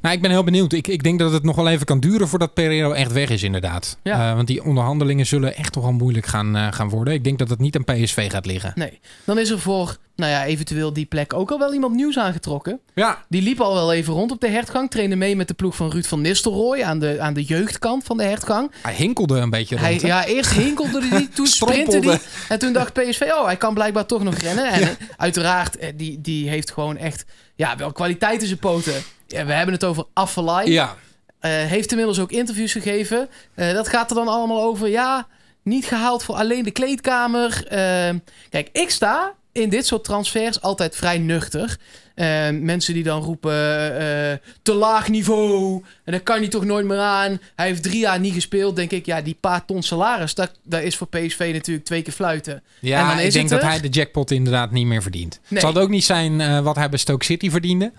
[0.00, 0.72] Nou, ik ben heel benieuwd.
[0.72, 3.42] Ik, ik denk dat het nog wel even kan duren voordat Pereiro echt weg is,
[3.42, 3.98] inderdaad.
[4.02, 4.28] Ja.
[4.30, 7.14] Eh, want die onderhandelingen zullen echt toch wel moeilijk gaan, eh, gaan worden.
[7.14, 8.72] Ik denk dat het niet aan PSV gaat liggen.
[8.74, 9.00] Nee.
[9.24, 12.80] Dan is er voor, nou ja, eventueel die plek ook al wel iemand nieuws aangetrokken.
[12.94, 14.90] Ja, Die liep al wel even rond op de hertgang.
[14.90, 18.16] Trainde mee met de ploeg van Ruud van Nistelrooy aan de, aan de jeugdkant van
[18.16, 18.70] de hertgang.
[18.82, 20.02] hij hinkelde een beetje Hij, rond.
[20.02, 20.08] hè?
[20.08, 22.18] ja, eerst hinkelde hij, toen sprintte hij.
[22.48, 24.66] En toen dacht PSV, oh, hij kan blijkbaar toch nog rennen.
[24.72, 28.94] En uiteraard, eh, die, die heeft gewoon echt, ja, wel kwaliteit in zijn poten.
[29.30, 30.66] Ja, we hebben het over Affelay.
[30.66, 30.96] Ja,
[31.40, 33.28] Eh, heeft inmiddels ook interviews gegeven.
[33.54, 34.88] Eh, dat gaat er dan allemaal over.
[34.88, 35.26] Ja,
[35.62, 37.66] niet gehaald voor alleen de kleedkamer.
[37.66, 38.14] Eh,
[38.50, 41.76] kijk, ik sta in dit soort transfers altijd vrij nuchter.
[42.20, 45.82] Eh, mensen die dan roepen eh, te laag niveau.
[46.04, 47.40] En dat kan hij toch nooit meer aan.
[47.56, 48.76] Hij heeft drie jaar niet gespeeld.
[48.76, 50.34] Denk ik, ja, die paar ton salaris.
[50.34, 52.52] Dat, dat is voor PSV natuurlijk twee keer fluiten.
[52.52, 53.68] En ja dan ik denk dat er.
[53.68, 55.32] hij de jackpot inderdaad niet meer verdient.
[55.32, 55.48] Nee.
[55.48, 57.92] Het zal het ook niet zijn eh, wat hij bij Stoke City verdiende.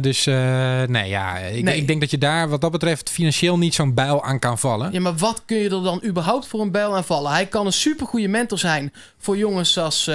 [0.00, 1.76] Dus nee, ja, ik, Nee.
[1.76, 4.92] ik denk dat je daar wat dat betreft financieel niet zo'n bijl aan kan vallen.
[4.92, 7.30] Ja, maar wat kun je er dan überhaupt voor een bijl aan vallen?
[7.32, 10.10] Hij kan een supergoeie mentor zijn voor jongens als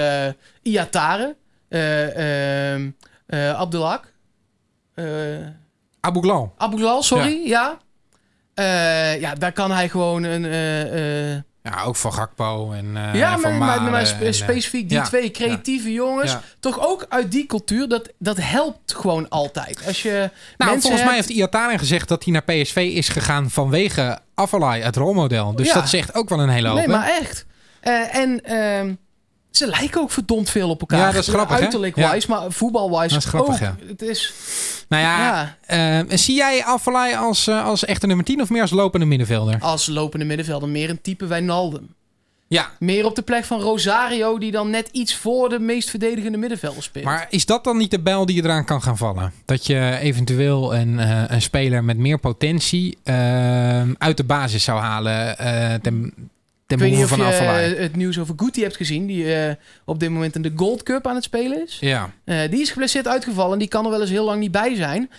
[0.62, 1.36] Iatare,
[1.75, 2.89] ehm,
[3.25, 4.13] eh, Abdelhak,
[5.99, 6.49] Abu.
[6.57, 7.77] Abu Ghal, sorry, ja.
[8.53, 11.43] Eh, ja, daar kan hij gewoon een...
[11.71, 14.97] Ja, ook van Gakpo en uh, ja, van maar, maar, maar spe- en, specifiek die
[14.97, 16.41] ja, twee creatieve jongens, Ja.
[16.59, 19.81] toch ook uit die cultuur, dat, dat helpt gewoon altijd.
[19.88, 24.19] Als je Nou, volgens mij heeft Iataren gezegd dat hij naar PSV is gegaan vanwege
[24.33, 25.55] Avalai, het rolmodel.
[25.55, 25.73] Dus Ja.
[25.73, 26.77] dat zegt ook wel een hele hoop.
[26.77, 27.45] Nee, maar echt.
[28.11, 28.93] En ehm,
[29.58, 31.00] ze lijken ook verdomd veel op elkaar.
[31.00, 31.62] Ja, dat is grappig, hè?
[31.62, 33.60] Uiterlijk-wise, maar voetbal-wise Dat is grappig, ook.
[33.60, 33.76] ja.
[33.88, 34.34] Het is...
[34.89, 36.00] Nou ja, Ja.
[36.10, 39.58] eh, zie jij Avalai als, eh, als echte nummer 10 of meer als lopende middenvelder?
[39.60, 41.94] Als lopende middenvelder meer een type Wijnaldum.
[42.48, 46.38] Ja, Meer op de plek van Rosario, die dan net iets voor de meest verdedigende
[46.38, 47.06] middenvelder speelt.
[47.06, 49.32] maar is dat dan niet de bijl die je eraan kan gaan vallen?
[49.46, 52.98] Dat je eventueel een, eh, een speler met meer potentie
[53.98, 55.36] uit de basis zou halen
[55.82, 56.13] ten,
[56.65, 59.56] ten ik weet niet of je eh, het nieuws over Guti hebt gezien, die eh,
[59.86, 61.78] op dit moment in de Gold Cup aan het spelen is.
[61.80, 64.51] Ja, Eh, die is geblesseerd uitgevallen en die kan er wel eens heel lang niet
[64.51, 65.10] bij zijn.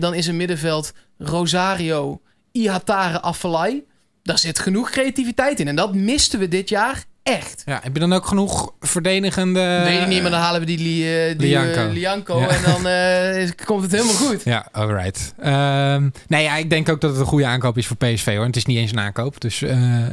[0.00, 2.20] Dan is een middenveld Rosario,
[2.52, 3.84] Ihatare, Afellay.
[4.22, 5.68] Daar zit genoeg creativiteit in.
[5.68, 7.62] En dat misten we dit jaar echt.
[7.66, 7.80] ja.
[7.82, 9.86] Heb je dan ook genoeg verdedigende...
[10.00, 11.80] Ik niet, maar dan halen we die, Li, eh, die Lianco.
[11.86, 12.48] eh, Lianco Ja.
[12.48, 14.42] en dan eh, komt het helemaal goed.
[14.44, 15.34] Ja, alright.
[15.40, 18.44] Ehm nee, ja, ik denk ook dat het een goede aankoop is voor PSV hoor.
[18.44, 19.40] Het is niet eens een aankoop.
[19.40, 19.70] Dus eh,
[20.06, 20.12] eh,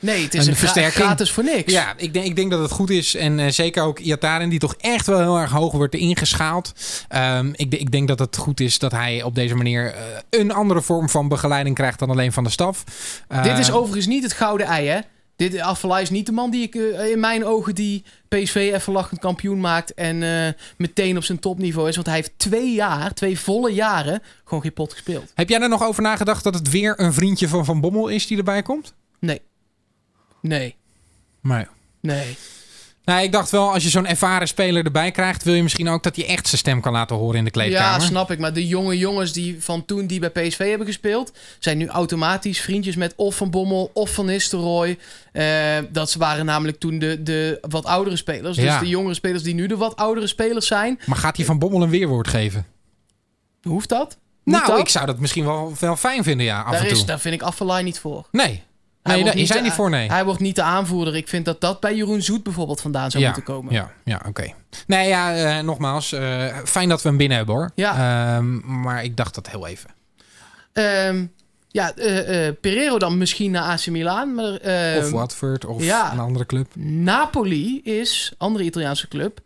[0.00, 1.04] Nee, het is Een versterking.
[1.04, 1.72] gratis voor niks.
[1.72, 3.14] ja, ik denk, ik denk dat het goed is.
[3.14, 6.72] En eh, zeker ook Iataren, die toch echt wel heel erg hoog wordt ingeschaald.
[7.08, 10.52] Ehm, ik, ik denk dat het goed is dat hij op deze manier eh, een
[10.52, 12.84] andere vorm van begeleiding krijgt dan alleen van de staf.
[13.42, 14.98] Dit is Eh, overigens niet het gouden ei, hè?
[15.36, 18.92] Dit Afellay is niet de man die ik eh, in mijn ogen die PSV even
[18.92, 21.94] lachend kampioen maakt en eh, meteen op zijn topniveau is.
[21.94, 25.32] Want hij heeft twee jaar, twee volle jaren, gewoon geen pot gespeeld.
[25.34, 28.26] Heb jij er nog over nagedacht dat het weer een vriendje van Van Bommel is
[28.26, 28.94] die erbij komt?
[29.18, 29.40] Nee.
[30.40, 30.76] Nee.
[31.40, 31.68] Maar
[32.00, 32.36] Nee.
[33.06, 36.02] Nou, ik dacht wel, als je zo'n ervaren speler erbij krijgt, wil je misschien ook
[36.02, 38.00] dat hij echt zijn stem kan laten horen in de Ja, kleedkamer.
[38.06, 38.38] snap ik.
[38.38, 42.60] Maar de jonge jongens die van toen die bij PSV hebben gespeeld, zijn nu automatisch
[42.60, 44.98] vriendjes met of Van Bommel of Van Nistelrooy.
[45.32, 48.56] Eh, dat waren namelijk toen de, de wat oudere spelers.
[48.56, 48.78] Dus Ja.
[48.80, 51.00] de jongere spelers die nu de wat oudere spelers zijn.
[51.06, 52.66] Maar gaat hij Van Bommel een weerwoord geven?
[53.62, 54.16] Hoeft dat?
[54.44, 54.78] Moet nou, dat?
[54.78, 56.96] ik zou dat misschien wel, wel fijn vinden, ja, af daar, en toe.
[56.96, 58.26] is, daar vind ik Affelay niet voor.
[58.32, 58.62] Nee.
[59.06, 60.08] Nee, wordt daar is hij de- niet voor, nee.
[60.08, 61.16] Hij wordt niet de aanvoerder.
[61.16, 63.72] Ik vind dat dat bij Jeroen Zoet bijvoorbeeld vandaan zou ja, moeten komen.
[63.72, 64.52] Ja, ja oké.
[64.86, 67.70] Nee, ja, eh, nogmaals, eh, fijn dat we hem binnen hebben hoor.
[67.74, 68.36] Ja.
[68.36, 69.90] Ehm, maar ik dacht dat heel even.
[70.72, 71.24] Ehm,
[71.68, 74.34] ja, eh, Pereiro dan misschien naar AC Milan.
[74.34, 76.12] Maar ehm, of Watford, of ja.
[76.12, 76.66] een andere club.
[76.76, 79.40] Napoli is, andere Italiaanse club,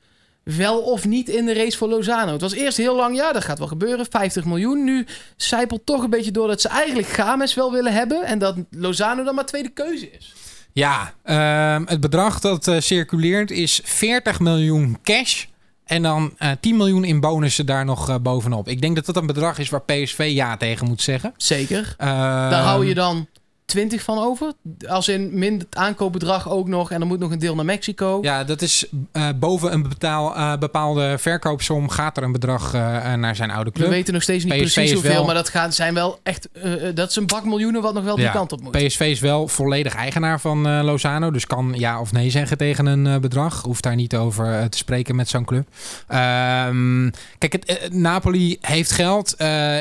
[0.45, 2.33] wel of niet in de race voor Lozano.
[2.33, 4.85] Het was eerst heel lang, ja, dat gaat wel gebeuren, 50 miljoen.
[4.85, 8.23] Nu zijpelt toch een beetje door dat ze eigenlijk Games wel willen hebben...
[8.25, 10.33] en dat Lozano dan maar tweede keuze is.
[10.73, 15.45] Ja, ehm, het bedrag dat eh, circuleert is 40 miljoen cash.
[15.85, 18.69] En dan eh 10 miljoen in bonussen daar nog eh, bovenop.
[18.69, 21.35] Ik denk dat dat een bedrag is waar PSV ja tegen moet zeggen.
[21.37, 21.95] Zeker.
[21.97, 22.11] Ehm,
[22.51, 23.27] Daar hou je dan
[23.71, 24.53] 20 van over.
[24.89, 26.91] Als in min het aankoopbedrag ook nog.
[26.91, 28.19] En dan moet nog een deel naar Mexico.
[28.23, 33.15] Ja, dat is eh, boven een betaal, eh, bepaalde verkoopsom gaat er een bedrag eh,
[33.15, 33.89] naar zijn oude We club.
[33.89, 35.13] weten nog steeds niet PSV precies hoeveel.
[35.13, 36.49] wel- Maar dat gaat, zijn wel echt...
[36.95, 38.73] dat is een bak miljoenen wat nog wel die kant op moet.
[38.87, 41.31] PSV is wel volledig eigenaar van Lozano.
[41.31, 43.63] Dus kan ja of nee zeggen tegen een bedrag.
[43.63, 45.69] Hoeft daar niet over te spreken met zo'n club.
[46.07, 49.35] Ehm, kijk, het, Napoli heeft geld.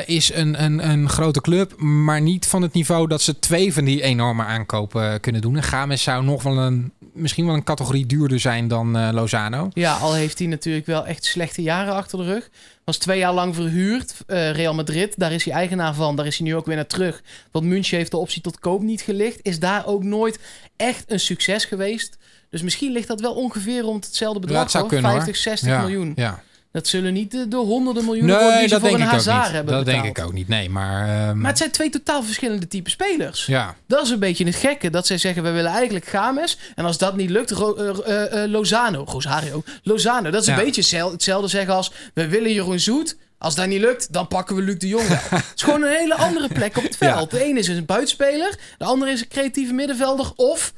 [0.06, 1.80] is een, een, een grote club.
[1.80, 5.56] Maar niet van het niveau dat ze twee van die enorme aankopen kunnen doen.
[5.56, 6.92] En Games zou nog wel een...
[7.12, 9.68] Misschien wel een categorie duurder zijn dan eh, Lozano.
[9.72, 12.50] Ja, al heeft hij natuurlijk wel echt slechte jaren achter de rug.
[12.84, 14.14] Was twee jaar lang verhuurd.
[14.26, 16.16] eh, Real Madrid, daar is hij eigenaar van.
[16.16, 17.22] Daar is hij nu ook weer naar terug.
[17.50, 19.38] Want München heeft de optie tot koop niet gelicht.
[19.42, 20.38] Is daar ook nooit
[20.76, 22.16] echt een succes geweest.
[22.50, 24.56] Dus misschien ligt dat wel ongeveer rond hetzelfde bedrag.
[24.56, 24.92] Ja, het zou hoor.
[24.92, 26.12] kunnen, 50, 60 ja, miljoen.
[26.16, 26.42] Ja.
[26.72, 29.74] Dat zullen niet de, de honderden miljoenen worden Nee, die ze voor een Hazard hebben
[29.74, 30.48] Dat denk ik ook niet.
[30.48, 31.08] Nee, maar...
[31.28, 33.46] ehm, Maar het zijn twee totaal verschillende type spelers.
[33.46, 33.74] ja.
[33.86, 34.90] Dat is een beetje het gekke.
[34.90, 36.58] Dat zij zeggen, we willen eigenlijk Games.
[36.74, 37.88] En als dat niet lukt, Ro- eh,
[38.22, 39.04] eh, eh, Lozano.
[39.08, 39.62] Rosario.
[39.82, 40.30] Lozano.
[40.30, 41.92] Dat is een beetje hetzelfde, zeggen als...
[42.14, 43.16] We willen Jeroen Zoet.
[43.38, 45.06] Als dat niet lukt, dan pakken we Luc de Jong.
[45.30, 47.14] Het is gewoon een hele andere plek op het Ja.
[47.14, 47.30] veld.
[47.30, 48.58] De ene is een buitenspeler.
[48.78, 50.32] De andere is een creatieve middenvelder.
[50.36, 50.72] Of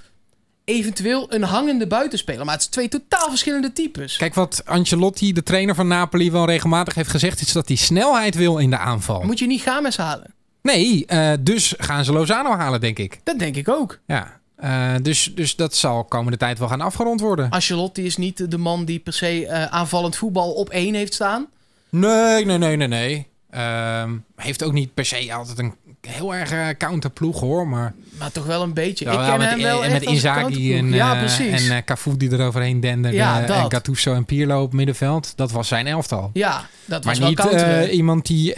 [0.65, 2.45] eventueel een hangende buitenspeler.
[2.45, 4.17] Maar het zijn twee totaal verschillende types.
[4.17, 7.41] Kijk, wat Ancelotti, de trainer van Napoli, wel regelmatig heeft gezegd...
[7.41, 9.23] is dat hij snelheid wil in de aanval.
[9.23, 10.35] Moet je niet Games halen?
[10.63, 13.21] Nee, eh, dus gaan ze Lozano halen, denk ik.
[13.25, 13.99] Dat denk ik ook.
[14.07, 14.41] Ja.
[14.57, 17.51] Eh, dus, dus dat zal komende tijd wel gaan afgerond worden.
[17.51, 21.47] Ancelotti is niet de man die per se eh, aanvallend voetbal op één heeft staan.
[21.89, 23.27] Nee, nee, nee, nee, nee.
[23.51, 25.75] Ehm, heeft ook niet per se altijd een
[26.09, 27.69] heel erg eh, counterploeg, hoor.
[27.69, 29.05] Maar Maar toch wel een beetje.
[29.05, 31.69] Nou, ik ken met, hem wel en met Inzaghi en, ja, eh, precies.
[31.69, 33.17] en eh, Cafu die er overheen denderde.
[33.17, 33.71] Ja, en.
[33.71, 35.33] Gattuso en Pirlo op middenveld.
[35.37, 36.31] Dat was zijn elftal.
[36.33, 38.55] ja, dat Maar was wel niet eh, iemand die,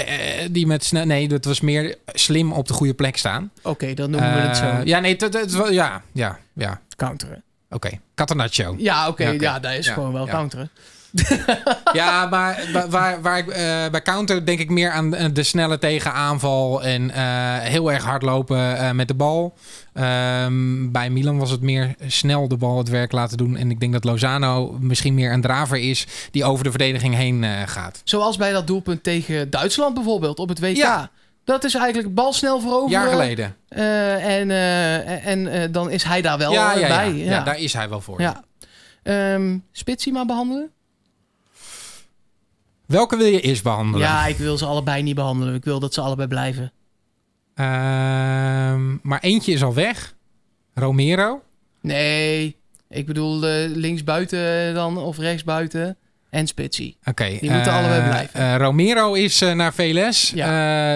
[0.51, 1.05] die met snel...
[1.05, 3.51] Nee, dat was meer slim op de goede plek staan.
[3.63, 4.81] Oké, dan noemen we het zo.
[4.85, 6.81] Ja, nee, dat, dat, ja, ja, ja.
[6.97, 7.43] Counteren.
[7.71, 8.75] Oké, Catenaccio.
[8.79, 10.71] Ja, oké, Ja, dat is Ja, gewoon wel counteren.
[11.93, 15.43] Ja, maar wa- waar, waar ik, eh, bij counter denk ik meer aan de, de
[15.43, 19.55] snelle tegenaanval en eh, heel erg hard lopen eh, met de bal.
[19.93, 23.57] Ehm, bij Milan was het meer snel de bal het werk laten doen.
[23.57, 27.45] En ik denk dat Lozano misschien meer een draver is die over de verdediging heen
[27.45, 28.01] eh, gaat.
[28.05, 30.77] Zoals bij dat doelpunt tegen Duitsland bijvoorbeeld op het WK.
[30.77, 31.11] Ja.
[31.45, 32.91] Dat is eigenlijk bal snel voorover.
[32.91, 33.57] Jaar geleden.
[33.69, 37.15] eh, en eh, en eh, dan is hij daar wel ja, eh, ja, ja, bij.
[37.15, 37.43] ja.
[37.43, 38.21] daar is hij wel voor.
[38.21, 38.43] Ja.
[39.03, 40.71] Ehm, Spitsie maar behandelen?
[42.87, 44.07] Welke wil je eerst behandelen?
[44.07, 45.55] Ja, ik wil ze allebei niet behandelen.
[45.55, 46.73] Ik wil dat ze allebei blijven.
[47.55, 50.15] Ehm, maar eentje is al weg.
[50.75, 51.43] Romero.
[51.81, 52.57] Nee,
[52.89, 55.97] ik bedoel eh, linksbuiten dan of rechtsbuiten
[56.35, 56.97] en Spitsie.
[57.05, 57.25] Oké.
[57.41, 58.41] Die moeten eh, allebei blijven.
[58.41, 60.33] eh, Romero is eh, naar VLS.
[60.35, 60.39] Eh,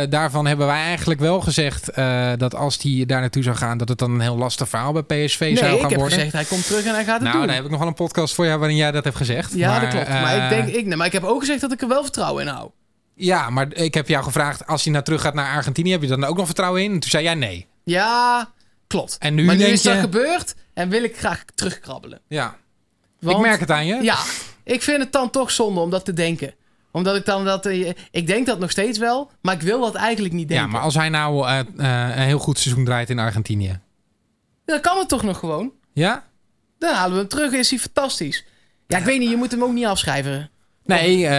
[0.08, 1.94] daarvan hebben wij eigenlijk wel gezegd
[2.38, 5.02] dat als hij daar naartoe zou gaan, dat het dan een heel lastig verhaal bij
[5.02, 6.16] PSV Nee, zou ik gaan heb worden.
[6.18, 7.46] gezegd hij komt terug en hij gaat het nou, doen.
[7.46, 9.52] daar heb ik nog wel een podcast voor jou waarin jij dat hebt gezegd.
[9.54, 10.08] Ja, Maar, dat klopt.
[10.08, 12.42] maar, ik denk, ik, nee, maar ik heb ook gezegd dat ik er wel vertrouwen
[12.46, 12.70] in hou.
[13.14, 16.08] Ja, maar ik heb jou gevraagd, als hij nou terug gaat naar Argentinië, heb je
[16.08, 16.92] dan ook nog vertrouwen in?
[16.92, 17.66] En toen zei jij nee.
[17.84, 18.50] Ja,
[18.86, 19.16] klopt.
[19.18, 22.20] En nu maar nu is dat je- gebeurd en wil ik graag terugkrabbelen.
[22.28, 22.56] Ja,
[23.20, 23.98] Want, ik merk het aan je.
[24.02, 24.18] Ja,
[24.68, 26.54] ik vind het dan toch zonde om dat te denken.
[26.90, 27.66] Omdat ik dan dat...
[27.66, 30.66] eh, ik denk dat nog steeds wel, maar ik wil dat eigenlijk niet denken.
[30.66, 33.80] Ja, maar als hij nou eh, eh, een heel goed seizoen draait in Argentinië.
[34.64, 35.72] Dan kan het toch nog gewoon?
[35.92, 36.24] Ja?
[36.78, 38.44] Dan halen we hem terug, is hij fantastisch.
[38.86, 40.50] Ja, ik weet niet, je moet hem ook niet afschrijven.
[40.84, 41.30] Nee,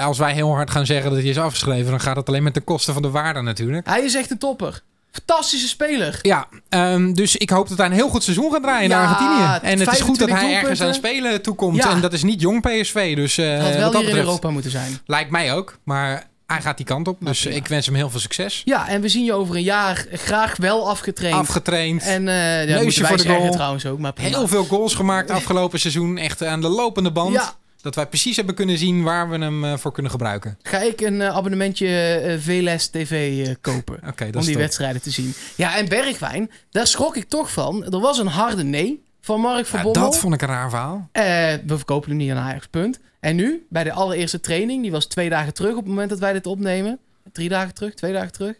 [0.00, 2.54] als wij heel hard gaan zeggen dat hij is afgeschreven, dan gaat dat alleen met
[2.54, 3.86] de kosten van de waarde natuurlijk.
[3.86, 4.82] Hij is echt een topper.
[5.26, 6.18] Fantastische speler.
[6.22, 9.58] Ja, ehm, dus ik hoop dat hij een heel goed seizoen gaat draaien in Argentinië.
[9.62, 11.76] En het is goed dat 25 hij ergens aan spelen toekomt.
[11.76, 11.90] Ja.
[11.90, 14.70] En dat is niet jong PSV, dus eh Had wel dat hier in Europa moeten
[14.70, 14.98] zijn.
[15.06, 15.78] lijkt mij ook.
[15.84, 17.56] Maar hij gaat die kant op, dus prima.
[17.56, 18.62] ik wens hem heel veel succes.
[18.64, 21.36] Ja, en we zien je over een jaar graag wel afgetraind.
[21.36, 22.02] Afgetraind.
[22.02, 23.50] en eh ja, voor de goal.
[23.50, 24.36] trouwens ook, maar prima.
[24.36, 26.18] Heel veel goals gemaakt afgelopen seizoen.
[26.18, 27.32] Echt aan de lopende band.
[27.32, 30.58] Ja, Dat wij precies hebben kunnen zien waar we hem eh, voor kunnen gebruiken.
[30.62, 34.00] Ga ik een eh, abonnementje eh, VLS TV kopen.
[34.34, 34.54] Om die top.
[34.54, 35.34] wedstrijden te zien.
[35.56, 37.84] Ja, en Bergwijn, daar schrok ik toch van.
[37.84, 40.02] Er was een harde nee van Mark van Ja, Bommel.
[40.02, 41.08] dat vond ik een raar verhaal.
[41.12, 43.00] We verkopen hem niet aan Ajax, punt.
[43.20, 46.18] En nu, bij de allereerste training, die was twee dagen terug op het moment dat
[46.18, 46.98] wij dit opnemen.
[47.32, 48.54] Drie dagen terug, twee dagen terug.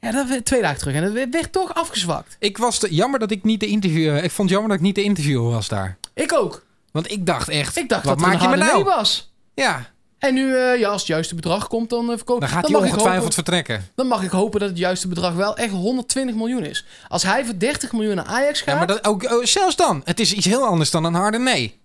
[0.00, 0.94] Ja, dat werd twee dagen terug.
[0.94, 2.36] En dat werd, toch afgezwakt.
[2.38, 4.16] Ik was te, jammer dat ik niet de interview.
[4.16, 5.96] Ik vond het jammer dat ik niet de interviewer was daar.
[6.14, 6.63] Ik ook.
[6.94, 7.76] Want ik dacht echt.
[7.76, 8.84] Ik dacht wat dat maak je me nou?
[8.84, 9.32] was.
[9.54, 12.66] Ja, En nu, eh, ja, als het juiste bedrag komt, dan uh, verkopen dan gaat
[12.68, 13.88] hij ongetwijfeld hopen- vertrekken.
[13.94, 16.84] Dan mag ik hopen dat het juiste bedrag wel echt 120 miljoen is.
[17.08, 18.68] Als hij voor 30 miljoen naar Ajax gaat...
[18.68, 20.00] Ja, maar dat, ook, oh, zelfs dan.
[20.04, 21.80] Het is iets heel anders dan een harde nee.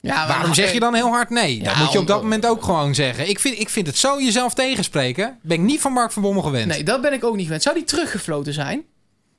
[0.00, 1.56] Ja, maar- Waarom zeg je dan heel hard nee?
[1.58, 3.28] Ja, dat moet je op dat om- moment ook gewoon zeggen.
[3.28, 5.38] Ik vind, ik vind het zo jezelf tegenspreken.
[5.42, 6.66] Ben ik niet van Mark van Bommel gewend.
[6.66, 7.62] Nee, dat ben ik ook niet gewend.
[7.62, 8.82] Zou die teruggefloten zijn?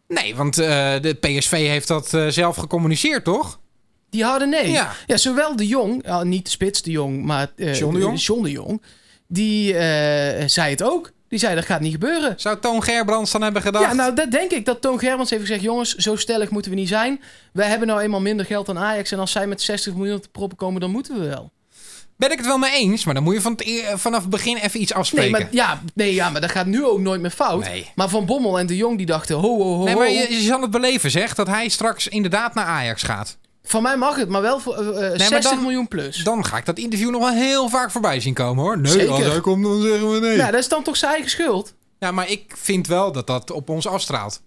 [0.08, 0.67] Nee, want eh,
[1.02, 3.60] de PSV heeft dat zelf gecommuniceerd, toch?
[4.13, 4.71] Die harde nee.
[4.71, 4.95] Ja.
[5.08, 8.21] Ja, zowel de Jong, ja, niet de Spits de Jong, maar eh, John de Jong?
[8.21, 8.82] John de Jong,
[9.28, 11.12] die eh, zei het ook.
[11.28, 12.34] Die zei dat gaat niet gebeuren.
[12.38, 13.86] Zou Toon Gerbrands dan hebben gedacht?
[13.86, 14.65] Ja, nou dat denk ik.
[14.65, 17.21] Dat Toon Germans heeft gezegd, jongens, zo stellig moeten we niet zijn.
[17.54, 19.12] Wij hebben nou eenmaal minder geld dan Ajax.
[19.12, 21.52] En als zij met 60 miljoen te proppen komen, dan moeten we wel.
[22.17, 24.30] Ben ik het wel mee eens, maar dan moet je van het, e- vanaf het
[24.30, 25.32] begin even iets Nee afspreken.
[25.32, 27.63] maar, ja, nee, ja, maar dat gaat nu ook nooit meer fout.
[27.63, 27.91] Nee.
[27.95, 30.41] Maar Van Bommel en de Jong die dachten, ho, ho, ho, Nee, maar je, je
[30.41, 33.38] zal het beleven, zeg, dat hij straks inderdaad naar Ajax gaat.
[33.63, 36.23] Van mij mag het, maar wel voor maar 60 dan- miljoen plus.
[36.23, 38.80] Dan ga ik dat interview nog wel heel vaak voorbij zien komen, hoor.
[38.80, 39.10] Nee, Zeker.
[39.12, 40.36] als hij komt, dan zeggen we nee.
[40.38, 41.73] Ja, dat is dan toch zijn eigen schuld?
[41.99, 44.41] Ja, maar ik vind wel dat dat op ons afstraalt.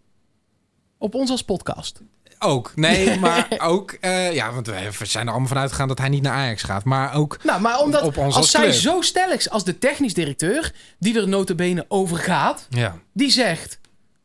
[0.99, 2.01] Op ons als podcast.
[2.39, 2.73] Ook.
[2.75, 3.91] Nee, maar ook...
[4.01, 6.85] eh, ja, want we zijn er allemaal vanuit gegaan dat hij niet naar Ajax gaat.
[6.85, 7.39] Maar ook...
[7.45, 8.75] Nou, maar omdat Op ons als als zij club.
[8.75, 12.99] zo stellig is als de technisch directeur, die er notabene over gaat, Ja.
[13.13, 13.79] die zegt,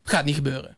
[0.04, 0.76] gaat niet gebeuren.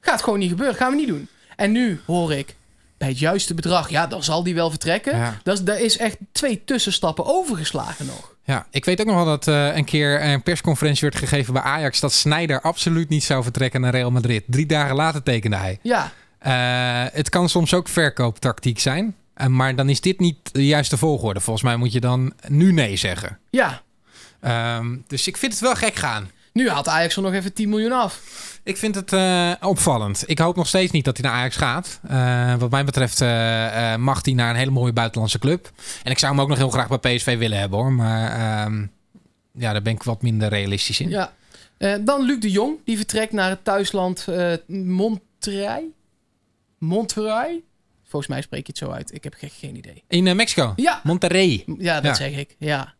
[0.00, 1.28] Gaat gewoon niet gebeuren, gaan we niet doen.
[1.56, 2.56] En nu hoor ik,
[2.98, 5.16] bij het juiste bedrag, ja, dan zal die wel vertrekken.
[5.16, 5.40] Ja.
[5.42, 8.36] Dat is, daar is echt twee tussenstappen overgeslagen nog.
[8.44, 11.62] Ja, ik weet ook nog wel dat eh, een keer een persconferentie werd gegeven bij
[11.62, 12.00] Ajax...
[12.00, 14.44] dat Sneijder absoluut niet zou vertrekken naar Real Madrid.
[14.46, 15.78] Drie dagen later tekende hij.
[15.82, 19.16] Ja, Eh, het kan soms ook verkooptactiek zijn.
[19.34, 21.40] Eh, maar dan is dit niet de juiste volgorde.
[21.40, 23.38] Volgens mij moet je dan nu nee zeggen.
[23.50, 23.82] ja.
[24.40, 26.30] Ehm, dus ik vind het wel gek gaan.
[26.58, 28.20] Nu haalt Ajax er nog even 10 miljoen af.
[28.62, 30.22] Ik vind het eh, opvallend.
[30.26, 32.00] Ik hoop nog steeds niet dat hij naar Ajax gaat.
[32.08, 35.70] Eh, wat mij betreft eh, mag hij naar een hele mooie buitenlandse club.
[36.02, 37.92] En ik zou hem ook nog heel graag bij PSV willen hebben hoor.
[37.92, 38.86] Maar ehm,
[39.52, 41.08] ja, daar ben ik wat minder realistisch in.
[41.08, 41.32] Ja.
[42.00, 44.26] Dan Luc de Jong, die vertrekt naar het thuisland
[44.66, 45.84] Monterrey.
[46.78, 47.62] Monterrey?
[48.04, 49.14] Volgens mij spreek je het zo uit.
[49.14, 50.02] Ik heb ge- geen idee.
[50.08, 50.72] In Mexico.
[50.76, 51.64] Ja, Monterrey.
[51.78, 52.14] ja dat Ja.
[52.14, 52.56] zeg ik.
[52.58, 52.94] Ja,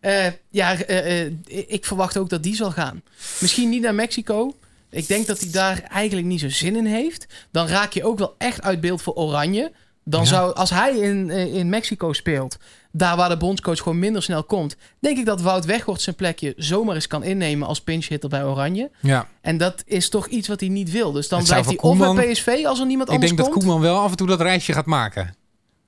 [0.00, 3.02] Eh, ja eh, eh, ik verwacht ook dat die zal gaan.
[3.40, 4.54] Misschien niet naar Mexico.
[4.90, 7.26] Ik denk dat hij daar eigenlijk niet zo zin in heeft.
[7.50, 9.72] Dan raak je ook wel echt uit beeld voor Oranje.
[10.04, 10.26] Dan Ja.
[10.26, 12.56] zou, als hij in, in Mexico speelt,
[12.92, 16.52] daar waar de bondscoach gewoon minder snel komt, denk ik dat Wout Weghorst zijn plekje
[16.56, 18.90] zomaar eens kan innemen als pinchhitter bij Oranje.
[19.00, 19.28] Ja.
[19.40, 21.12] En dat is toch iets wat hij niet wil.
[21.12, 23.32] Dus dan Het blijft hij voor of bij Koeman- PSV als er niemand Ik anders
[23.32, 23.64] denk dat komt.
[23.64, 25.34] Koeman wel af en toe dat reisje gaat maken.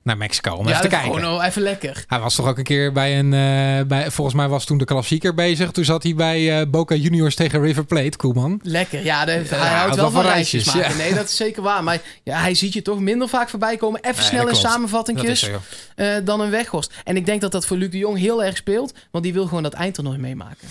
[0.03, 0.51] Naar Mexico.
[0.53, 1.13] Om ja, even te kijken.
[1.13, 2.03] gewoon even lekker.
[2.07, 3.33] Hij was toch ook een keer bij een...
[3.33, 5.71] eh, bij, volgens mij was toen de klassieker bezig.
[5.71, 8.59] Toen zat hij bij eh, Boca Juniors tegen River Plate, Koeman.
[8.63, 9.03] Lekker.
[9.03, 10.97] Ja, de- hij Ja, houdt wel van reisjes reisjes, maken.
[10.97, 11.03] ja.
[11.03, 11.83] Nee, dat is zeker waar.
[11.83, 13.99] Maar ja, hij ziet je toch minder vaak voorbij komen.
[14.01, 15.49] Even Nee, snel in samenvattingjes
[15.95, 16.93] eh, dan een Weghorst.
[17.03, 18.93] En ik denk dat dat voor Luc de Jong heel erg speelt.
[19.11, 20.67] Want die wil gewoon dat eindtoernooi meemaken.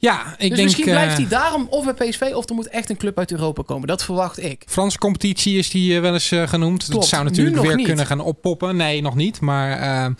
[0.00, 0.62] Ja, ik dus denk...
[0.62, 2.30] misschien blijft eh, hij daarom of bij PSV...
[2.34, 3.88] of er moet echt een club uit Europa komen.
[3.88, 4.62] Dat verwacht ik.
[4.66, 6.84] Franse competitie is die eh, wel eens eh, genoemd.
[6.84, 7.00] Klopt.
[7.00, 7.86] Dat zou natuurlijk weer niet.
[7.86, 8.76] kunnen gaan oppoppen.
[8.76, 9.40] Nee, nog niet.
[9.40, 10.10] Maar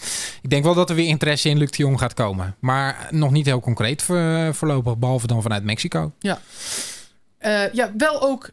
[0.42, 2.56] ik denk wel dat er weer interesse in Luc de Jong gaat komen.
[2.58, 4.98] Maar nog niet heel concreet voor, voorlopig.
[4.98, 6.12] Behalve dan vanuit Mexico.
[7.38, 8.50] Eh, ja, wel ook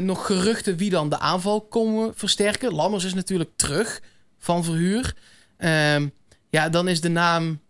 [0.00, 2.74] nog geruchten wie dan de aanval komen versterken.
[2.74, 4.02] Lammers is natuurlijk terug
[4.38, 5.14] van verhuur.
[5.56, 6.06] Ehm,
[6.50, 7.60] ja, dan is de naam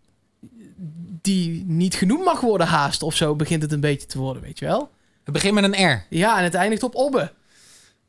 [1.23, 3.35] die niet genoemd mag worden haast of zo...
[3.37, 4.91] begint het een beetje te worden, weet je wel?
[5.25, 6.07] Het begint met een R.
[6.11, 7.33] Ja, en het eindigt op Obbe.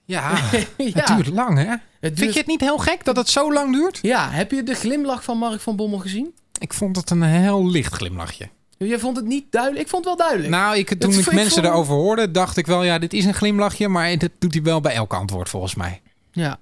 [0.06, 0.30] Ja,
[0.78, 1.76] ja, het duurt lang hè?
[2.00, 4.00] het Vind je het niet heel gek dat het zo lang duurt?
[4.02, 6.34] Ja, heb je de glimlach van Mark van Bommel gezien?
[6.60, 8.50] Ik vond het een heel licht glimlachje.
[8.78, 9.84] Je vond het niet duidelijk?
[9.84, 10.56] Ik vond het wel duidelijk.
[10.56, 13.14] Nou, ik, toen Het- ik ik mensen vond- erover hoorde, dacht ik wel, ja, dit
[13.14, 13.88] is een glimlachje.
[13.88, 16.02] Maar dat doet hij wel bij elk antwoord volgens mij.
[16.32, 16.60] ja.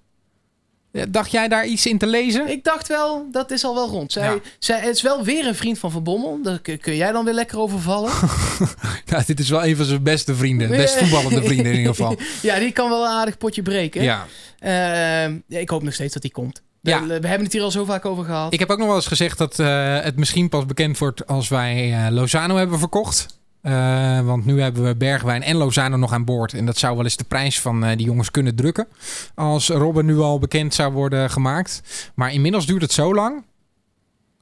[0.97, 2.47] Ja, Dacht jij daar iets in te lezen?
[2.49, 4.11] Ik dacht wel, dat is al wel rond.
[4.11, 4.39] Zij, Ja.
[4.59, 6.39] zij, het is wel weer een vriend van Van Bommel.
[6.43, 8.11] Daar kun jij dan weer lekker over vallen.
[9.05, 10.69] Ja, dit is wel een van zijn beste vrienden.
[10.69, 12.15] Best voetballende vrienden in ieder geval.
[12.41, 14.03] Ja, die kan wel een aardig potje breken.
[14.03, 14.25] Ja.
[14.59, 16.61] Ehm, ik hoop nog steeds dat die komt.
[16.81, 17.01] Ja.
[17.01, 18.53] We, we hebben het hier al zo vaak over gehad.
[18.53, 21.47] Ik heb ook nog wel eens gezegd dat eh, het misschien pas bekend wordt als
[21.47, 23.25] wij eh, Lozano hebben verkocht.
[23.61, 26.53] Eh, want nu hebben we Bergwijn en Lozano nog aan boord.
[26.53, 28.87] En dat zou wel eens de prijs van eh, die jongens kunnen drukken.
[29.35, 31.81] Als Robben nu al bekend zou worden gemaakt.
[32.15, 33.43] Maar inmiddels duurt het zo lang.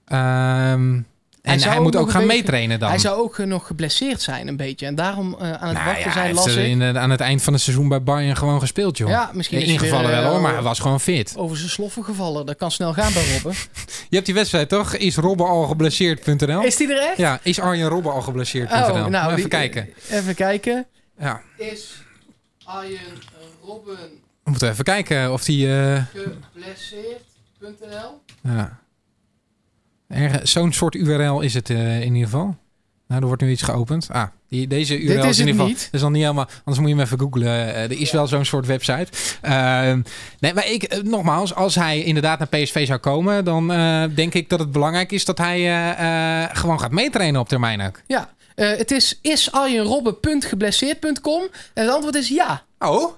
[0.05, 1.01] Ehm,
[1.45, 2.89] en hij moet ook gaan beetje- meetrainen dan.
[2.89, 4.85] hij zou ook eh, nog geblesseerd zijn een beetje.
[4.85, 6.65] En daarom eh, aan het Nou wachten ja, zijn, las ik.
[6.65, 9.09] in, de- aan het eind van het seizoen bij Bayern gewoon gespeeld, joh.
[9.09, 11.33] Ja, misschien Ja, is ingevallen weer, wel hoor, eh, maar hij was gewoon fit.
[11.37, 12.45] over zijn sloffen gevallen.
[12.45, 13.51] Dat kan snel gaan bij Robben.
[14.09, 14.95] Je hebt die wedstrijd toch?
[14.95, 16.63] Is Robben al geblesseerd.nl?
[16.63, 17.17] Is die er echt?
[17.17, 18.77] Ja, is Arjen Robben al geblesseerd.nl?
[18.77, 19.89] Oh, nou, even die- kijken.
[20.09, 20.85] Even kijken.
[21.19, 21.93] Ja, Is
[22.63, 22.99] Arjen
[23.65, 23.95] Robben
[24.43, 25.67] we moeten even kijken of die...
[25.79, 28.21] eh, geblesseerd.nl?
[28.43, 28.79] ja.
[30.43, 32.55] Zo'n soort URL is het eh, in ieder geval.
[33.07, 34.07] Nou, er wordt nu iets geopend.
[34.11, 35.67] Ah, die, deze URL is is in ieder geval...
[35.67, 35.83] niet.
[35.83, 36.47] Dat is al niet helemaal...
[36.47, 37.47] Anders moet je hem even googlen.
[37.47, 39.07] Eh, er is wel zo'n soort website.
[39.41, 40.01] Ehm,
[40.39, 43.45] nee, maar ik, eh, nogmaals, als hij inderdaad naar PSV zou komen...
[43.45, 43.67] dan
[44.15, 45.59] denk ik dat het belangrijk is dat hij
[46.53, 48.01] gewoon gaat meetrainen op termijn ook.
[48.07, 48.33] Ja.
[48.55, 51.41] Het is isarjenrobben.geblesseerd.com.
[51.73, 52.63] En het antwoord is ja.
[52.79, 53.13] Oh?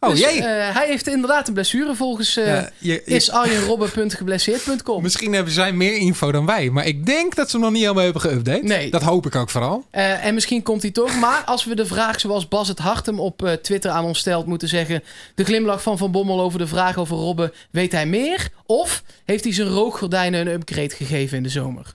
[0.00, 0.42] Oh Dus, jee.
[0.44, 5.02] eh, hij heeft inderdaad een blessure volgens uh, Ja, je- je- isarjenrobben.geblesseerd.com.
[5.02, 6.70] Misschien hebben zij meer info dan wij.
[6.70, 8.62] Maar ik denk dat ze hem nog niet helemaal hebben geüpdate.
[8.62, 8.90] Nee.
[8.90, 9.84] Dat hoop ik ook vooral.
[9.90, 11.14] Eh, en misschien komt hij toch.
[11.18, 14.46] Maar als we de vraag zoals Bas het Hartem op eh, Twitter aan ons stelt...
[14.46, 15.02] moeten zeggen...
[15.34, 17.52] de glimlach van Van Bommel over de vraag over Robben...
[17.70, 18.48] weet hij meer?
[18.66, 21.94] Of heeft hij zijn rookgordijnen een upgrade gegeven in de zomer?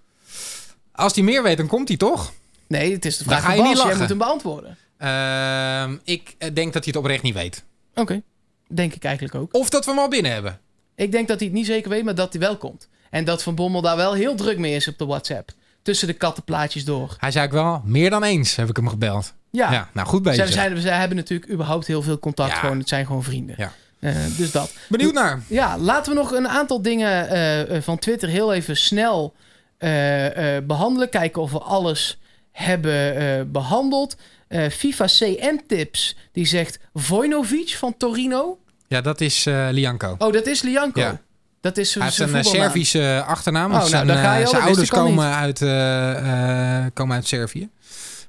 [0.92, 2.32] Als hij meer weet, dan komt hij toch?
[2.68, 3.68] Nee, het is de vraag van Bas.
[3.68, 4.78] niet Jij moet hem beantwoorden.
[4.98, 7.64] Ehm, ik denk dat hij het oprecht niet weet.
[7.96, 8.22] Oké,
[8.68, 9.54] denk ik eigenlijk ook.
[9.56, 10.60] Of dat we hem al binnen hebben.
[10.96, 12.88] Ik denk dat hij het niet zeker weet, maar dat hij wel komt.
[13.10, 15.52] En dat Van Bommel daar wel heel druk mee is op de WhatsApp.
[15.82, 17.16] Tussen de kattenplaatjes door.
[17.20, 19.34] Hij zei ook wel, meer dan eens heb ik hem gebeld.
[19.52, 20.52] Ja, Ja, nou goed bezig.
[20.52, 22.52] zij, zij, zij hebben natuurlijk überhaupt heel veel contact.
[22.52, 22.58] Ja.
[22.60, 23.56] Gewoon, het zijn gewoon vrienden.
[23.58, 23.72] Ja.
[24.00, 24.74] Eh, dus dat.
[24.90, 25.42] Benieuwd naar.
[25.48, 29.34] Ja, laten we nog een aantal dingen eh, eh, van Twitter heel even snel
[29.78, 31.10] eh, eh, behandelen.
[31.10, 32.20] Kijken of we alles
[32.52, 34.16] hebben eh, behandeld.
[34.52, 38.60] Eh, FIFA CM-tips, die zegt Vojnovic van Torino.
[38.88, 40.16] Ja, dat is eh Lianco.
[40.18, 41.00] Oh, dat is Lianco.
[41.00, 41.22] Ja.
[41.62, 42.62] Dat is Hij zijn heeft een eh.
[42.62, 43.72] Servische achternaam.
[43.72, 44.50] Oh, Dus nou, zijn, daar ga je al.
[44.50, 45.60] zijn Dat ouders ik komen uit,
[46.94, 47.70] komen uit Servië.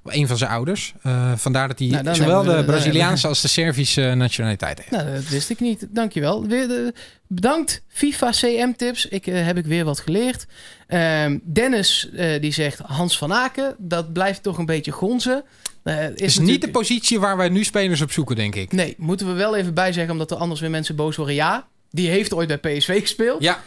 [0.04, 0.94] Een van zijn ouders.
[1.36, 4.90] Vandaar dat hij Nou, zowel de Braziliaanse als de Servische nationaliteit heeft.
[4.90, 5.86] Nou, dat wist ik niet.
[5.90, 6.46] Dankjewel.
[6.46, 6.94] Weer de,
[7.26, 9.06] bedankt FIFA CM-tips.
[9.06, 10.46] Ik eh, heb ik weer wat geleerd.
[10.86, 12.08] Ehm, Dennis
[12.40, 13.74] die zegt Hans van Aken.
[13.78, 15.44] Dat blijft toch een beetje gonzen.
[15.82, 18.72] Eh, is niet de positie waar wij nu spelers op zoeken, denk ik.
[18.72, 21.34] Nee, moeten we wel even bijzeggen, omdat er anders weer mensen boos worden.
[21.34, 23.42] Ja, die heeft ooit bij PSV gespeeld.
[23.42, 23.62] Ja,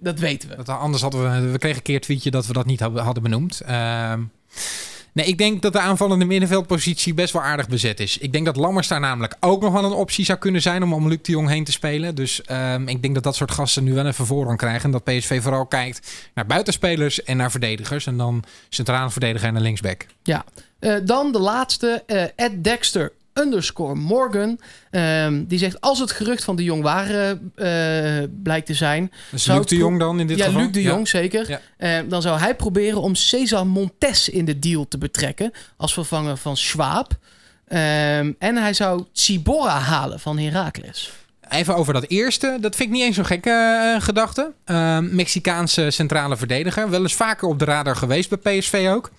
[0.00, 0.56] Dat weten we.
[0.56, 1.50] dat, anders hadden we...
[1.50, 3.60] We kregen een keer een tweetje dat we dat niet hadden, hadden benoemd.
[3.60, 4.22] Ehm,
[5.18, 8.18] nee, ik denk dat de aanvallende middenveldpositie best wel aardig bezet is.
[8.18, 10.82] Ik denk dat Lammers daar namelijk ook nog wel een optie zou kunnen zijn...
[10.82, 12.14] om om Luc de Jong heen te spelen.
[12.14, 14.84] Dus ehm, ik denk dat dat soort gasten nu wel even voorrang krijgen.
[14.84, 18.06] En dat PSV vooral kijkt naar buitenspelers en naar verdedigers.
[18.06, 20.06] En dan centrale verdediger en een linksback.
[20.78, 24.60] Eh, dan de laatste, eh Ed Dexter underscore Morgan.
[24.90, 27.10] Ehm, die zegt, als het gerucht van de Jong waar
[27.54, 29.12] eh, blijkt te zijn...
[29.30, 30.60] Dus Zou Luc de Jong dan in dit ja, geval?
[30.60, 31.50] Luc de Jong zeker.
[31.50, 31.60] Ja.
[31.76, 35.52] Eh, dan zou hij proberen om Cesar Montes in de deal te betrekken...
[35.76, 37.18] als vervanger van Schwab.
[37.68, 41.12] Ehm, en hij zou Tsibora halen van Heracles.
[41.48, 42.58] Even over dat eerste.
[42.60, 44.52] Dat vind ik niet eens zo'n gekke eh, gedachte.
[44.64, 46.90] Ehm, Mexicaanse centrale verdediger.
[46.90, 49.10] Wel eens vaker op de radar geweest bij PSV ook.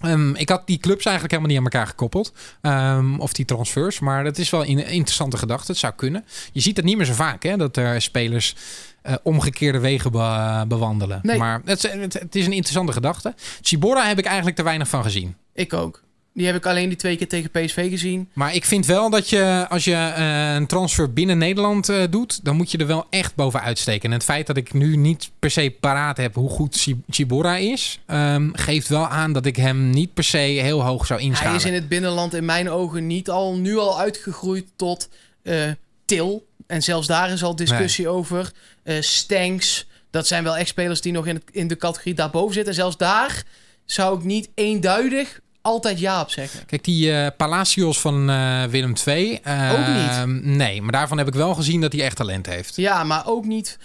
[0.00, 2.32] Ehm, ik had die clubs eigenlijk helemaal niet aan elkaar gekoppeld.
[2.60, 3.98] Ehm, of die transfers.
[4.00, 5.70] Maar dat is wel een interessante gedachte.
[5.70, 6.24] Het zou kunnen.
[6.52, 7.42] Je ziet het niet meer zo vaak.
[7.42, 8.54] Hè, dat er spelers
[9.02, 11.18] eh, omgekeerde wegen be- bewandelen.
[11.22, 11.38] Nee.
[11.38, 13.34] Maar het, is- het, het is een interessante gedachte.
[13.60, 15.36] Chibora heb ik eigenlijk te weinig van gezien.
[15.54, 16.02] Ik ook.
[16.40, 18.28] Die heb ik alleen die twee keer tegen PSV gezien.
[18.32, 22.44] Maar ik vind wel dat je, als je eh, een transfer binnen Nederland eh, doet,
[22.44, 24.08] dan moet je er wel echt bovenuit steken.
[24.08, 27.56] En het feit dat ik nu niet per se paraat heb hoe goed Chi- Chibora
[27.56, 31.28] is, ehm, geeft wel aan dat ik hem niet per se heel hoog zou Hij
[31.28, 31.54] inschalen.
[31.56, 35.08] is in het binnenland in mijn ogen niet al, nu al uitgegroeid tot
[35.42, 35.56] eh,
[36.04, 36.46] Til.
[36.66, 38.52] En zelfs daar is al discussie over.
[39.00, 39.86] Stanks.
[40.10, 42.72] Dat zijn wel echt spelers die nog in, het, in de categorie daarboven zitten.
[42.72, 43.42] En zelfs daar
[43.84, 46.66] zou ik niet eenduidig altijd ja op zeggen.
[46.66, 49.38] Kijk, die eh, Palacios van eh, Willem II.
[49.42, 50.44] eh, Ook niet.
[50.44, 52.76] Nee, maar daarvan heb ik wel gezien dat hij echt talent heeft.
[52.76, 53.78] Ja, maar ook niet,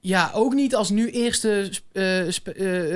[0.00, 2.02] ja, ook niet als nu eerste eh,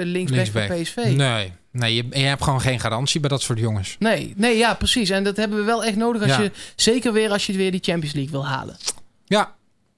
[0.04, 0.96] linksback, bij PSV.
[1.16, 3.96] Nee, nee je, je hebt gewoon geen garantie bij dat soort jongens.
[3.98, 5.10] Nee, nee, ja, precies.
[5.10, 6.40] En dat hebben we wel echt nodig als Ja.
[6.40, 8.76] je, zeker weer als je weer die Champions League wil halen.
[9.24, 9.54] Ja,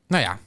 [0.09, 0.39] nou ja.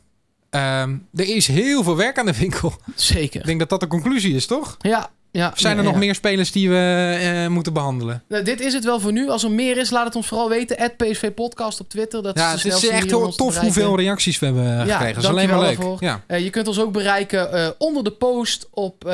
[0.50, 2.74] Ehm, er is heel veel werk aan de winkel.
[2.96, 3.40] Zeker.
[3.40, 4.78] Ik denk dat dat de conclusie is, toch?
[4.80, 5.50] Ja, ja.
[5.54, 6.00] Of zijn er nog ja.
[6.00, 8.24] meer spelers die we eh, moeten behandelen?
[8.28, 9.30] Nou, dit is het wel voor nu.
[9.30, 10.78] Als er meer is, laat het ons vooral weten.
[10.78, 12.24] At PSV Podcast op Twitter.
[12.24, 13.62] Dat Ja, is het is echt tof bereiken.
[13.62, 15.14] hoeveel reacties we hebben eh, Ja, gekregen.
[15.14, 15.80] Dat is alleen maar leuk.
[16.00, 16.24] Ja.
[16.28, 19.12] Eh, je kunt ons ook bereiken onder de post op...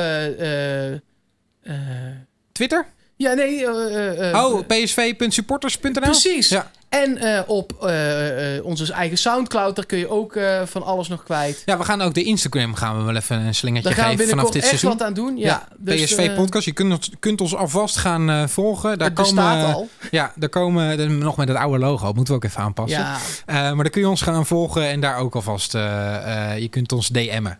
[2.52, 2.86] Twitter?
[3.18, 3.66] Ja, nee.
[3.66, 5.92] eh, eh, oh, psv.supporters.nl?
[5.92, 6.48] Precies.
[6.48, 6.70] Ja.
[6.88, 7.72] En op
[8.62, 11.62] onze eigen Soundcloud, daar kun je ook van alles nog kwijt.
[11.64, 14.16] ja, we gaan ook de Instagram gaan we wel even een slingertje Daar gaan we
[14.16, 14.90] geven vanaf dit echt seizoen.
[14.90, 15.36] wat aan doen.
[15.36, 16.64] Ja, dus, PSV podcast.
[16.64, 18.98] Je kunt, ons- kunt ons alvast gaan volgen.
[18.98, 19.88] Daar het komen, al.
[20.10, 22.12] Ja, daar komen nog met het oude logo.
[22.12, 22.98] Moeten we ook even aanpassen.
[23.00, 25.72] Ja, maar dan kun je ons gaan volgen en daar ook alvast.
[25.72, 27.58] je kunt ons DM'en.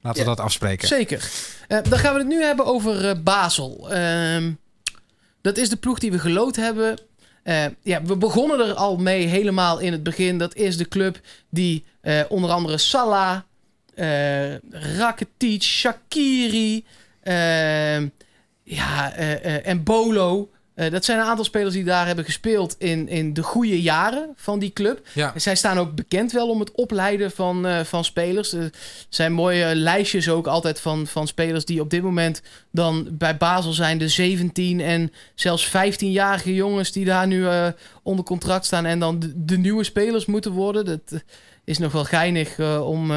[0.00, 0.88] Laten we dat afspreken.
[0.88, 1.30] zeker.
[1.68, 3.90] Dan gaan we het nu hebben over Basel.
[3.90, 4.50] Ehm,
[5.46, 6.98] dat is de ploeg die we gelood hebben.
[7.42, 10.38] Eh, ja, we begonnen er al mee helemaal in het begin.
[10.38, 11.20] Dat is de club
[11.50, 13.40] die eh, onder andere Salah,
[13.94, 16.84] eh Rakitic, Shakiri,
[18.62, 19.12] ja,
[19.62, 20.50] en Bolo.
[20.76, 24.32] Eh, dat zijn een aantal spelers die daar hebben gespeeld in, in de goede jaren
[24.34, 25.08] van die club.
[25.12, 25.32] Ja.
[25.36, 28.52] Zij staan ook bekend wel om het opleiden van, eh, van spelers.
[28.52, 28.70] Er
[29.08, 33.72] zijn mooie lijstjes ook altijd van, van spelers die op dit moment dan bij Basel
[33.72, 33.98] zijn.
[33.98, 37.68] De 17 en zelfs 15-jarige jongens die daar nu eh,
[38.02, 38.86] onder contract staan.
[38.86, 40.84] En dan de, de nieuwe spelers moeten worden.
[40.84, 41.22] Dat
[41.64, 43.12] is nog wel geinig om,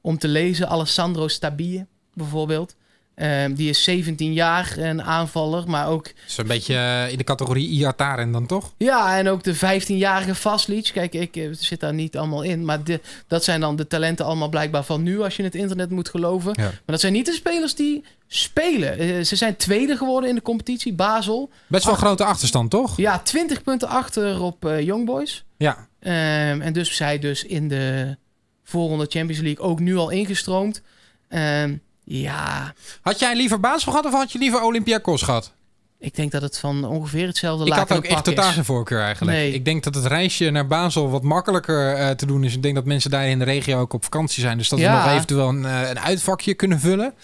[0.00, 0.68] om te lezen.
[0.68, 2.74] Alessandro Stabile bijvoorbeeld.
[3.20, 7.24] Ehm, die is 17 jaar, een aanvaller, maar ook is een beetje eh, in de
[7.24, 8.72] categorie Iataren dan toch?
[8.76, 10.90] ja, en ook de 15-jarige Vaslic.
[10.92, 12.64] Kijk, ik eh, zit daar niet allemaal in.
[12.64, 15.90] Maar de, dat zijn dan de talenten allemaal blijkbaar van nu, als je het internet
[15.90, 16.52] moet geloven.
[16.54, 16.62] Ja.
[16.62, 18.98] Maar dat zijn niet de spelers die spelen.
[18.98, 21.50] Eh, ze zijn tweede geworden in de competitie, Basel.
[21.66, 22.96] Best wel grote achterstand toch?
[22.96, 25.44] Ja, 20 punten achter op Young Boys.
[25.56, 25.88] Ja.
[25.98, 28.16] Ehm, en dus zij dus in de
[28.64, 30.82] voorronde Champions League ook nu al ingestroomd.
[31.28, 31.74] Ehm,
[32.18, 35.52] ja, Had jij liever Basel gehad of had je liever Olympiakos gehad?
[35.98, 39.00] ik denk dat het van ongeveer hetzelfde Ik had laken ook echt totaal geen voorkeur
[39.00, 39.36] eigenlijk.
[39.36, 39.52] Nee.
[39.52, 42.54] Ik denk dat het reisje naar Basel wat makkelijker eh, te doen is.
[42.54, 44.58] Ik denk dat mensen daar in de regio ook op vakantie zijn.
[44.58, 44.98] Dus dat Ja.
[44.98, 47.14] we nog eventueel een, eh, een uitvakje kunnen vullen.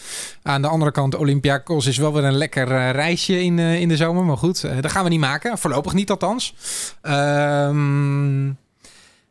[0.42, 3.96] Aan de andere kant, Olympiakos is wel weer een lekker eh, reisje in, in de
[3.96, 4.24] zomer.
[4.24, 5.58] Maar goed, dat gaan we niet maken.
[5.58, 6.54] Voorlopig niet althans.
[7.02, 8.50] Ehm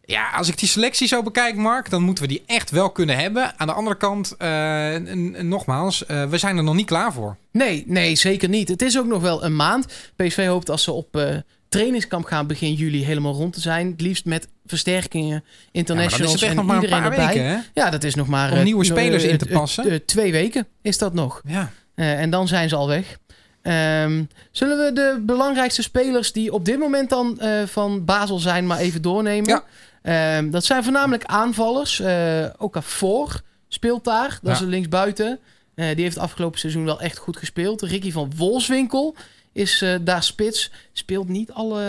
[0.05, 3.17] ja, als ik die selectie zo bekijk, Mark, dan moeten we die echt wel kunnen
[3.17, 3.53] hebben.
[3.59, 4.95] Aan de andere kant, eh,
[5.41, 7.37] nogmaals, eh, we zijn er nog niet klaar voor.
[7.51, 8.67] Nee, nee, zeker niet.
[8.67, 9.85] Het is ook nog wel een maand.
[10.15, 11.35] PSV hoopt als ze op eh,
[11.69, 13.87] trainingskamp gaan begin juli helemaal rond te zijn.
[13.91, 17.27] Het liefst met versterkingen, Ja, internationals echt en nog maar een iedereen paar erbij.
[17.27, 17.57] weken, hè?
[17.73, 18.51] Ja, dat is nog maar...
[18.51, 20.05] Om nieuwe spelers in te passen.
[20.05, 21.41] twee weken is dat nog.
[21.47, 21.71] Ja.
[21.95, 23.17] En dan zijn ze al weg.
[23.61, 28.77] Ehm, zullen we de belangrijkste spelers die op dit moment dan van Basel zijn, maar
[28.77, 29.49] even doornemen?
[29.49, 29.63] Ja.
[30.05, 31.99] Ehm, dat zijn voornamelijk aanvallers.
[31.99, 34.39] Eh Okafor speelt daar.
[34.41, 35.39] Dat is een linksbuiten.
[35.75, 37.81] Eh, die heeft afgelopen seizoen wel echt goed gespeeld.
[37.81, 39.15] Ricky van Wolfswinkel
[39.55, 40.71] is eh, daar spits.
[40.93, 41.81] Speelt niet alle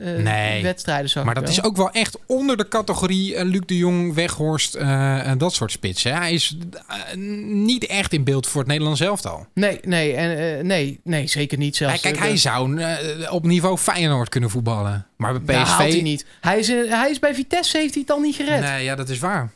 [0.00, 0.62] eh, Nee.
[0.62, 1.52] wedstrijden, zag Maar dat wel.
[1.52, 5.72] is ook wel echt onder de categorie eh, Luc de Jong, Weghorst en dat soort
[5.72, 6.16] spitsen.
[6.16, 6.56] Hij is
[7.46, 9.46] niet echt in beeld voor het Nederlands elftal.
[9.54, 12.02] Nee, nee, en, nee, nee, zeker niet zelfs.
[12.02, 12.84] Hij, kijk, hij zou
[13.30, 15.06] op niveau Feyenoord kunnen voetballen.
[15.16, 15.72] Maar bij PSV...
[15.72, 16.26] haalt hij niet.
[16.40, 18.60] Hij is, hij is bij Vitesse, heeft hij het al niet gered.
[18.60, 19.50] Nee, ja, dat is waar.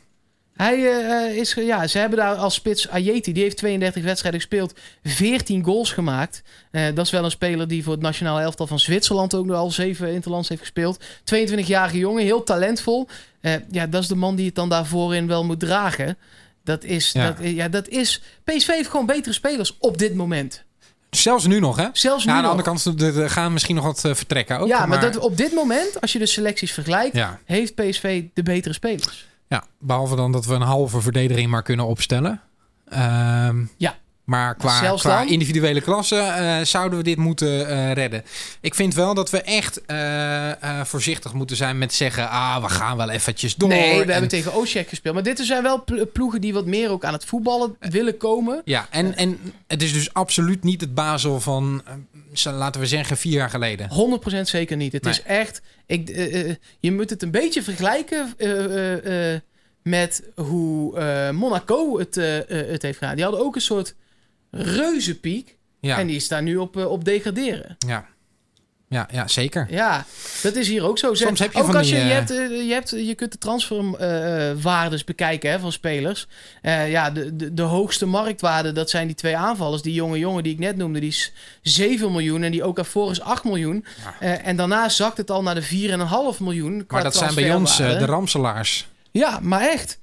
[0.61, 4.73] Hij eh, is, ja, ze hebben daar als spits Ayeti, die heeft 32 wedstrijden gespeeld,
[5.03, 6.41] 14 goals gemaakt.
[6.71, 9.55] Eh, dat is wel een speler die voor het nationale elftal van Zwitserland ook nog
[9.57, 10.99] al 7 interlands heeft gespeeld.
[11.23, 13.07] 22-jarige jongen, heel talentvol.
[13.41, 16.17] Eh, ja, dat is de man die het dan daar voorin wel moet dragen.
[16.63, 17.31] Dat is, Ja.
[17.31, 18.21] Dat, ja, dat is.
[18.43, 20.63] PSV heeft gewoon betere spelers op dit moment.
[21.09, 21.87] Zelfs nu nog, hè?
[21.93, 22.57] Zelfs nu Ja, aan de nog.
[22.73, 24.67] andere kant er- gaan misschien nog wat vertrekken ook.
[24.67, 28.43] ja, maar, dat, op dit moment, als je de selecties vergelijkt, Ja, heeft PSV de
[28.43, 29.29] betere spelers.
[29.51, 32.41] Ja, behalve dan dat we een halve verdediging maar kunnen opstellen.
[32.85, 33.95] Ehm, Ja.
[34.23, 38.23] Maar qua, individuele klasse eh, zouden we dit moeten eh, redden.
[38.61, 42.29] Ik vind wel dat we echt eh, voorzichtig moeten zijn met zeggen...
[42.29, 43.69] ah, we gaan wel eventjes door.
[43.69, 45.13] nee, we En- hebben tegen Oshek gespeeld.
[45.13, 48.61] Maar dit zijn wel pl- ploegen die wat meer ook aan het voetballen willen komen.
[48.65, 51.83] Ja, en, en het is dus absoluut niet het Basel van,
[52.43, 53.89] laten we zeggen, vier jaar geleden.
[54.37, 54.91] 100% zeker niet.
[54.93, 55.13] Het Nee.
[55.13, 55.61] is echt.
[55.85, 56.07] Ik,
[56.79, 58.35] je moet het een beetje vergelijken
[59.83, 62.15] met hoe Monaco het,
[62.47, 63.15] het heeft gedaan.
[63.15, 63.95] Die hadden ook een soort
[64.51, 65.57] reuzenpiek.
[65.79, 67.75] Ja, En die staan nu op, eh, op degraderen.
[67.87, 68.05] ja.
[68.87, 69.67] ja, ja zeker.
[69.69, 70.05] Ja,
[70.41, 71.13] dat is hier ook zo.
[71.13, 73.15] Soms heb je ook van als die, je, je, eh, hebt, eh, je, hebt, je
[73.15, 76.27] kunt de transferwaardes bekijken hè, van spelers.
[76.61, 79.81] Ja, de, de, de hoogste marktwaarde, dat zijn die twee aanvallers.
[79.81, 82.43] Die jonge jongen die ik net noemde, die is 7 miljoen.
[82.43, 83.85] En die Okafor is 8 miljoen.
[84.19, 84.37] Ja.
[84.37, 85.63] En daarna zakt het al naar de
[86.33, 86.85] 4,5 miljoen.
[86.87, 88.87] Maar dat zijn bij ons de ramselaars.
[89.11, 89.99] Ja, maar echt.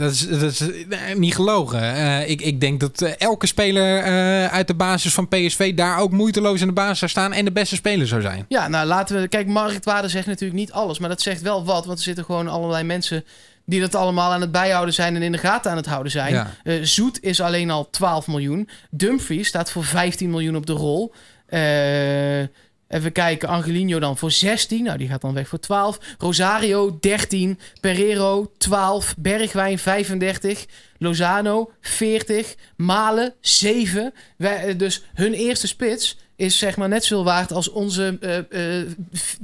[0.00, 1.94] Dat is, dat is eh, niet gelogen.
[1.94, 4.02] Eh, ik, ik denk dat eh, elke speler
[4.50, 7.52] uit de basis van PSV daar ook moeiteloos in de basis zou staan en de
[7.52, 8.44] beste speler zou zijn.
[8.48, 9.28] Ja, nou laten we...
[9.28, 10.98] Kijk, marktwaarde zegt natuurlijk niet alles.
[10.98, 11.86] Maar dat zegt wel wat.
[11.86, 13.24] Want er zitten gewoon allerlei mensen...
[13.64, 15.16] die dat allemaal aan het bijhouden zijn...
[15.16, 16.32] en in de gaten aan het houden zijn.
[16.32, 16.84] Ja.
[16.84, 18.68] Zoet is alleen al 12 miljoen.
[18.90, 21.12] Dumfries staat voor 15 miljoen op de rol.
[21.50, 22.40] Eh,
[22.90, 24.84] even kijken, Angelino dan voor 16.
[24.84, 25.98] Nou, die gaat dan weg voor 12.
[26.18, 27.58] Rosario 13.
[27.80, 29.14] Pereiro 12.
[29.18, 30.66] Bergwijn 35.
[30.98, 32.54] Lozano 40.
[32.76, 34.12] Malen 7.
[34.36, 38.78] Wij, eh, dus hun eerste spits is zeg maar net zoveel waard als onze eh,
[38.80, 38.86] eh,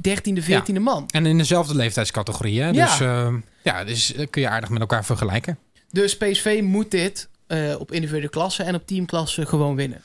[0.01, 1.05] 13e, 14e man.
[1.07, 2.61] En in dezelfde leeftijdscategorie.
[2.61, 2.69] Hè?
[2.69, 2.85] Ja.
[2.85, 3.33] Dus eh,
[3.63, 5.57] ja, dus eh, kun je aardig met elkaar vergelijken.
[5.91, 7.29] Dus PSV moet dit
[7.77, 10.01] op individuele klasse en op teamklasse gewoon winnen.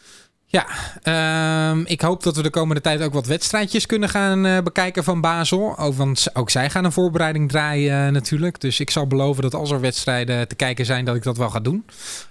[0.52, 0.66] Ja,
[1.02, 5.04] ehm, ik hoop dat we de komende tijd ook wat wedstrijdjes kunnen gaan eh, bekijken
[5.04, 5.78] van Basel.
[5.78, 8.60] Ook, want ook zij gaan een voorbereiding draaien eh, natuurlijk.
[8.60, 11.50] Dus ik zal beloven dat als er wedstrijden te kijken zijn, dat ik dat wel
[11.50, 11.84] ga doen.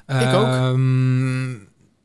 [0.07, 0.45] Ik ook.
[0.45, 1.51] Ehm,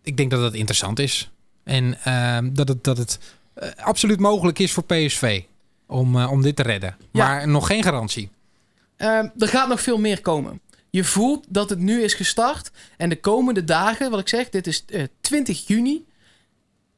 [0.03, 1.31] ik denk dat dat interessant is.
[1.65, 3.19] En ehm, dat het, dat het
[3.55, 5.43] eh, absoluut mogelijk is voor PSV
[5.87, 6.97] om, om dit te redden.
[7.13, 7.27] Ja.
[7.27, 8.31] Maar nog geen garantie.
[8.97, 10.61] Er gaat nog veel meer komen.
[10.97, 12.71] Je voelt dat het nu is gestart.
[12.97, 16.05] En de komende dagen, wat ik zeg, dit is eh, 20 juni.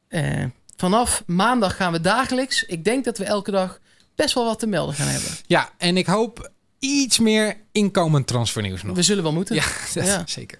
[0.07, 0.43] Eh,
[0.75, 2.63] vanaf maandag gaan we dagelijks.
[2.65, 3.79] Ik denk dat we elke dag
[4.15, 5.31] best wel wat te melden gaan hebben.
[5.47, 8.95] Ja, en ik hoop iets meer inkomend transfernieuws nog.
[8.95, 9.55] We zullen wel moeten.
[9.55, 10.23] Ja, dat- Ja.
[10.25, 10.57] zeker.